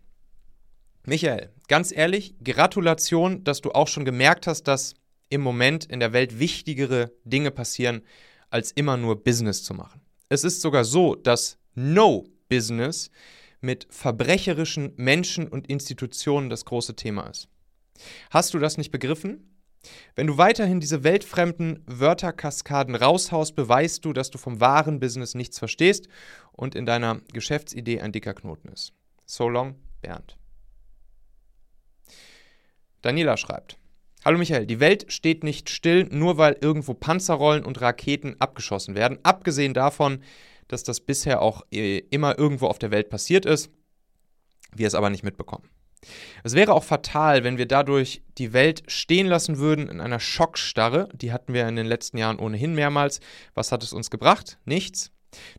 Michael, 1.04 1.52
ganz 1.68 1.92
ehrlich, 1.92 2.36
Gratulation, 2.42 3.44
dass 3.44 3.60
du 3.60 3.72
auch 3.72 3.88
schon 3.88 4.06
gemerkt 4.06 4.46
hast, 4.46 4.62
dass 4.62 4.94
im 5.28 5.42
Moment 5.42 5.84
in 5.84 6.00
der 6.00 6.14
Welt 6.14 6.38
wichtigere 6.38 7.12
Dinge 7.24 7.50
passieren, 7.50 8.00
als 8.48 8.72
immer 8.72 8.96
nur 8.96 9.22
Business 9.22 9.62
zu 9.62 9.74
machen. 9.74 10.00
Es 10.30 10.42
ist 10.42 10.62
sogar 10.62 10.84
so, 10.84 11.16
dass 11.16 11.58
No 11.74 12.31
Business 12.52 13.10
mit 13.62 13.86
verbrecherischen 13.88 14.92
Menschen 14.96 15.48
und 15.48 15.68
Institutionen 15.68 16.50
das 16.50 16.66
große 16.66 16.94
Thema 16.94 17.22
ist. 17.30 17.48
Hast 18.28 18.52
du 18.52 18.58
das 18.58 18.76
nicht 18.76 18.90
begriffen? 18.90 19.56
Wenn 20.16 20.26
du 20.26 20.36
weiterhin 20.36 20.78
diese 20.78 21.02
weltfremden 21.02 21.82
Wörterkaskaden 21.86 22.94
raushaust, 22.94 23.54
beweist 23.54 24.04
du, 24.04 24.12
dass 24.12 24.30
du 24.30 24.36
vom 24.36 24.60
wahren 24.60 25.00
Business 25.00 25.34
nichts 25.34 25.58
verstehst 25.58 26.08
und 26.52 26.74
in 26.74 26.84
deiner 26.84 27.22
Geschäftsidee 27.32 28.02
ein 28.02 28.12
dicker 28.12 28.34
Knoten 28.34 28.68
ist. 28.68 28.92
So 29.24 29.48
long, 29.48 29.76
Bernd. 30.02 30.36
Daniela 33.00 33.38
schreibt: 33.38 33.78
Hallo 34.26 34.36
Michael, 34.36 34.66
die 34.66 34.78
Welt 34.78 35.10
steht 35.10 35.42
nicht 35.42 35.70
still, 35.70 36.04
nur 36.10 36.36
weil 36.36 36.58
irgendwo 36.60 36.92
Panzerrollen 36.92 37.64
und 37.64 37.80
Raketen 37.80 38.36
abgeschossen 38.40 38.94
werden. 38.94 39.18
Abgesehen 39.22 39.72
davon, 39.72 40.22
dass 40.72 40.82
das 40.82 41.00
bisher 41.00 41.42
auch 41.42 41.62
äh, 41.70 41.98
immer 42.10 42.38
irgendwo 42.38 42.66
auf 42.66 42.78
der 42.78 42.90
Welt 42.90 43.10
passiert 43.10 43.46
ist, 43.46 43.70
wir 44.74 44.86
es 44.86 44.94
aber 44.94 45.10
nicht 45.10 45.22
mitbekommen. 45.22 45.68
Es 46.42 46.54
wäre 46.54 46.72
auch 46.72 46.82
fatal, 46.82 47.44
wenn 47.44 47.58
wir 47.58 47.66
dadurch 47.66 48.22
die 48.38 48.52
Welt 48.52 48.82
stehen 48.88 49.26
lassen 49.26 49.58
würden 49.58 49.88
in 49.88 50.00
einer 50.00 50.18
Schockstarre. 50.18 51.08
Die 51.14 51.32
hatten 51.32 51.54
wir 51.54 51.68
in 51.68 51.76
den 51.76 51.86
letzten 51.86 52.18
Jahren 52.18 52.38
ohnehin 52.38 52.74
mehrmals. 52.74 53.20
Was 53.54 53.70
hat 53.70 53.84
es 53.84 53.92
uns 53.92 54.10
gebracht? 54.10 54.58
Nichts. 54.64 55.12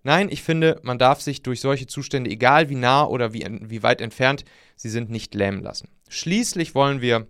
Nein, 0.03 0.29
ich 0.29 0.43
finde, 0.43 0.79
man 0.83 0.99
darf 0.99 1.21
sich 1.21 1.43
durch 1.43 1.61
solche 1.61 1.87
Zustände, 1.87 2.29
egal 2.29 2.69
wie 2.69 2.75
nah 2.75 3.05
oder 3.05 3.33
wie, 3.33 3.45
wie 3.61 3.83
weit 3.83 4.01
entfernt, 4.01 4.43
sie 4.75 4.89
sind 4.89 5.09
nicht 5.09 5.33
lähmen 5.33 5.63
lassen. 5.63 5.89
Schließlich 6.09 6.75
wollen 6.75 7.01
wir 7.01 7.27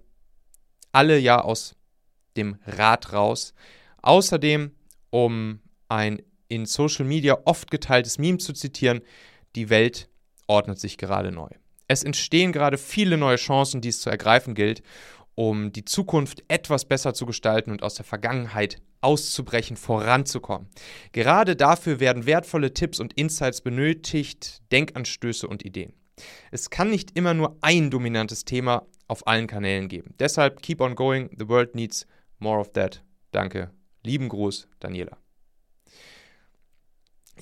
alle 0.91 1.19
ja 1.19 1.39
aus 1.39 1.75
dem 2.35 2.57
Rad 2.65 3.13
raus. 3.13 3.53
Außerdem, 4.01 4.71
um 5.09 5.61
ein 5.87 6.21
in 6.53 6.65
Social 6.65 7.05
Media 7.05 7.37
oft 7.45 7.71
geteiltes 7.71 8.19
Meme 8.19 8.37
zu 8.37 8.53
zitieren, 8.53 9.01
die 9.55 9.69
Welt 9.69 10.09
ordnet 10.47 10.79
sich 10.79 10.97
gerade 10.97 11.31
neu. 11.31 11.49
Es 11.87 12.03
entstehen 12.03 12.51
gerade 12.51 12.77
viele 12.77 13.17
neue 13.17 13.37
Chancen, 13.37 13.81
die 13.81 13.89
es 13.89 14.01
zu 14.01 14.09
ergreifen 14.09 14.53
gilt, 14.53 14.83
um 15.35 15.71
die 15.71 15.83
Zukunft 15.83 16.43
etwas 16.47 16.85
besser 16.85 17.13
zu 17.13 17.25
gestalten 17.25 17.71
und 17.71 17.81
aus 17.81 17.95
der 17.95 18.05
Vergangenheit 18.05 18.77
auszubrechen, 19.01 19.77
voranzukommen. 19.77 20.69
Gerade 21.11 21.55
dafür 21.55 21.99
werden 21.99 22.25
wertvolle 22.25 22.73
Tipps 22.73 22.99
und 22.99 23.13
Insights 23.13 23.61
benötigt, 23.61 24.61
Denkanstöße 24.71 25.47
und 25.47 25.65
Ideen. 25.65 25.93
Es 26.51 26.69
kann 26.69 26.91
nicht 26.91 27.17
immer 27.17 27.33
nur 27.33 27.57
ein 27.61 27.89
dominantes 27.89 28.45
Thema 28.45 28.85
auf 29.07 29.27
allen 29.27 29.47
Kanälen 29.47 29.87
geben. 29.87 30.13
Deshalb 30.19 30.61
keep 30.61 30.79
on 30.79 30.95
going, 30.95 31.29
the 31.37 31.49
world 31.49 31.73
needs 31.75 32.05
more 32.37 32.59
of 32.59 32.71
that. 32.73 33.03
Danke. 33.31 33.71
Lieben 34.03 34.29
Gruß, 34.29 34.67
Daniela. 34.79 35.22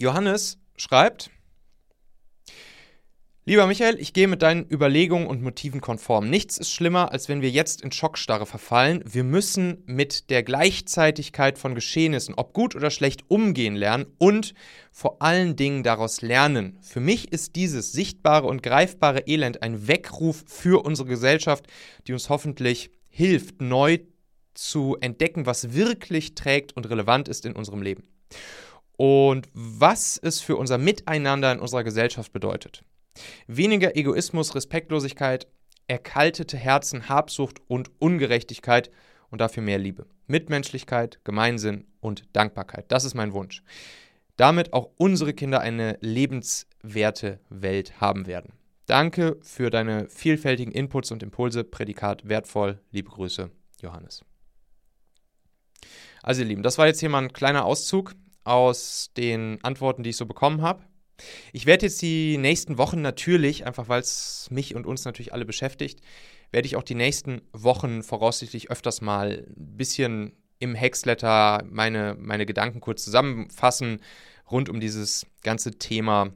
Johannes 0.02 0.58
schreibt, 0.76 1.30
Lieber 3.44 3.66
Michael, 3.66 4.00
ich 4.00 4.14
gehe 4.14 4.28
mit 4.28 4.44
deinen 4.44 4.70
Überlegungen 4.70 5.26
und 5.26 5.42
Motiven 5.42 5.82
konform. 5.82 6.30
Nichts 6.30 6.60
ist 6.60 6.72
schlimmer, 6.72 7.12
als 7.12 7.28
wenn 7.28 7.42
wir 7.42 7.50
jetzt 7.50 7.82
in 7.82 7.92
Schockstarre 7.92 8.46
verfallen. 8.46 9.04
Wir 9.04 9.24
müssen 9.24 9.84
mit 9.88 10.30
der 10.30 10.44
Gleichzeitigkeit 10.44 11.58
von 11.58 11.74
Geschehnissen, 11.74 12.36
ob 12.36 12.54
gut 12.54 12.76
oder 12.76 12.92
schlecht, 12.92 13.24
umgehen 13.30 13.76
lernen 13.76 14.06
und 14.20 14.54
vor 14.92 15.24
allen 15.24 15.56
Dingen 15.56 15.82
daraus 15.82 16.22
lernen. 16.22 16.78
Für 16.82 17.00
mich 17.00 17.32
ist 17.32 17.56
dieses 17.56 17.92
sichtbare 17.92 18.46
und 18.46 18.62
greifbare 18.62 19.22
Elend 19.26 19.64
ein 19.64 19.88
Weckruf 19.88 20.44
für 20.46 20.86
unsere 20.86 21.08
Gesellschaft, 21.08 21.66
die 22.06 22.14
uns 22.14 22.30
hoffentlich 22.30 22.92
hilft, 23.10 23.60
neu 23.60 23.98
zu 24.54 24.98
entdecken, 25.02 25.48
was 25.48 25.74
wirklich 25.74 26.36
trägt 26.36 26.78
und 26.78 26.88
relevant 26.88 27.28
ist 27.28 27.48
in 27.48 27.54
unserem 27.54 27.82
Leben 27.82 28.04
und 29.02 29.48
was 29.56 30.20
es 30.22 30.42
für 30.42 30.58
unser 30.58 30.78
Miteinander 30.78 31.52
in 31.52 31.60
unserer 31.60 31.84
Gesellschaft 31.84 32.32
bedeutet. 32.34 32.84
Weniger 33.48 33.96
Egoismus, 33.98 34.54
Respektlosigkeit, 34.54 35.48
erkaltete 35.88 36.56
Herzen, 36.56 37.10
Habsucht 37.10 37.62
und 37.68 37.90
Ungerechtigkeit 37.98 38.92
und 39.32 39.42
dafür 39.42 39.64
mehr 39.64 39.80
Liebe. 39.80 40.06
Mitmenschlichkeit, 40.28 41.20
Gemeinsinn 41.24 41.88
und 42.00 42.26
Dankbarkeit. 42.34 42.92
Das 42.92 43.04
ist 43.04 43.16
mein 43.16 43.34
Wunsch. 43.34 43.64
Damit 44.36 44.72
auch 44.72 44.92
unsere 44.98 45.34
Kinder 45.34 45.62
eine 45.62 45.98
lebenswerte 46.02 47.40
Welt 47.50 48.00
haben 48.00 48.28
werden. 48.28 48.54
Danke 48.86 49.40
für 49.42 49.72
deine 49.72 50.10
vielfältigen 50.10 50.74
Inputs 50.74 51.10
und 51.10 51.24
Impulse. 51.24 51.64
Prädikat 51.64 52.30
wertvoll. 52.30 52.80
Liebe 52.92 53.10
Grüße, 53.10 53.50
Johannes. 53.82 54.24
Also 56.22 56.44
ihr 56.44 56.48
Lieben, 56.50 56.62
das 56.62 56.78
war 56.78 56.86
jetzt 56.86 57.00
hier 57.00 57.10
mal 57.10 57.24
ein 57.24 57.34
kleiner 57.34 57.66
Auszug 57.66 58.14
aus 58.44 59.12
den 59.18 59.60
Antworten, 59.64 60.04
die 60.04 60.12
ich 60.12 60.18
so 60.18 60.26
bekommen 60.26 60.62
habe. 60.62 60.84
Ich 61.54 61.66
werde 61.66 61.86
jetzt 61.86 62.02
die 62.02 62.38
nächsten 62.38 62.78
Wochen 62.78 63.02
natürlich, 63.02 63.66
einfach 63.66 63.90
weil 63.90 64.02
es 64.02 64.48
mich 64.50 64.76
und 64.76 64.86
uns 64.86 65.06
natürlich 65.06 65.34
alle 65.34 65.46
beschäftigt, 65.46 66.00
werde 66.52 66.66
ich 66.66 66.76
auch 66.76 66.84
die 66.84 66.96
nächsten 66.96 67.42
Wochen 67.54 68.04
voraussichtlich 68.04 68.72
öfters 68.72 69.02
mal 69.02 69.46
ein 69.48 69.78
bisschen 69.78 70.34
im 70.60 70.76
Hexletter 70.76 71.64
meine, 71.70 72.16
meine 72.20 72.46
Gedanken 72.46 72.82
kurz 72.82 73.04
zusammenfassen 73.04 74.02
rund 74.52 74.70
um 74.70 74.80
dieses 74.80 75.26
ganze 75.44 75.72
Thema 75.72 76.34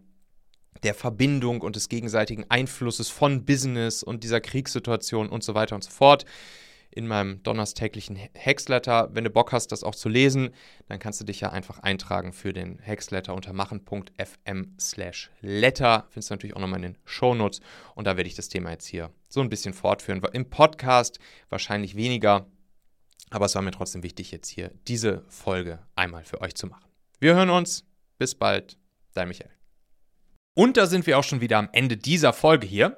der 0.83 0.93
Verbindung 0.93 1.61
und 1.61 1.75
des 1.75 1.89
gegenseitigen 1.89 2.45
Einflusses 2.49 3.09
von 3.09 3.45
Business 3.45 4.03
und 4.03 4.23
dieser 4.23 4.41
Kriegssituation 4.41 5.29
und 5.29 5.43
so 5.43 5.53
weiter 5.53 5.75
und 5.75 5.83
so 5.83 5.91
fort 5.91 6.25
in 6.95 7.08
meinem 7.08 7.43
donnerstäglichen 7.43 8.15
Hexletter. 8.15 9.10
Wenn 9.13 9.25
du 9.25 9.29
Bock 9.29 9.51
hast, 9.51 9.71
das 9.71 9.84
auch 9.84 9.93
zu 9.93 10.10
lesen, 10.10 10.51
dann 10.88 10.97
kannst 10.97 11.19
du 11.19 11.25
dich 11.25 11.41
ja 11.41 11.51
einfach 11.51 11.79
eintragen 11.79 12.31
für 12.34 12.53
den 12.53 12.79
Hexletter 12.79 13.36
unter 13.36 13.53
machen.fm 13.53 14.75
slash 14.79 15.29
letter. 15.41 16.08
Findest 16.10 16.29
du 16.29 16.34
natürlich 16.34 16.55
auch 16.55 16.62
nochmal 16.62 16.84
in 16.84 16.93
den 16.93 16.97
Shownotes. 17.03 17.60
Und 17.95 18.08
da 18.08 18.15
werde 18.15 18.29
ich 18.29 18.36
das 18.36 18.47
Thema 18.47 18.71
jetzt 18.71 18.88
hier 18.88 19.12
so 19.27 19.41
ein 19.41 19.49
bisschen 19.49 19.73
fortführen. 19.73 20.21
Im 20.31 20.49
Podcast 20.49 21.19
wahrscheinlich 21.49 21.95
weniger, 21.95 22.47
aber 23.29 23.45
es 23.45 23.55
war 23.55 23.62
mir 23.62 23.71
trotzdem 23.71 24.01
wichtig, 24.01 24.31
jetzt 24.31 24.47
hier 24.47 24.71
diese 24.88 25.25
Folge 25.27 25.79
einmal 25.95 26.23
für 26.23 26.39
euch 26.39 26.55
zu 26.55 26.67
machen. 26.67 26.89
Wir 27.19 27.36
hören 27.36 27.49
uns. 27.49 27.86
Bis 28.17 28.34
bald. 28.34 28.77
Dein 29.13 29.27
Michael. 29.27 29.51
Und 30.53 30.77
da 30.77 30.86
sind 30.86 31.05
wir 31.05 31.19
auch 31.19 31.23
schon 31.25 31.41
wieder 31.41 31.58
am 31.58 31.67
Ende 31.73 31.97
dieser 31.97 32.31
Folge 32.31 32.65
hier. 32.65 32.97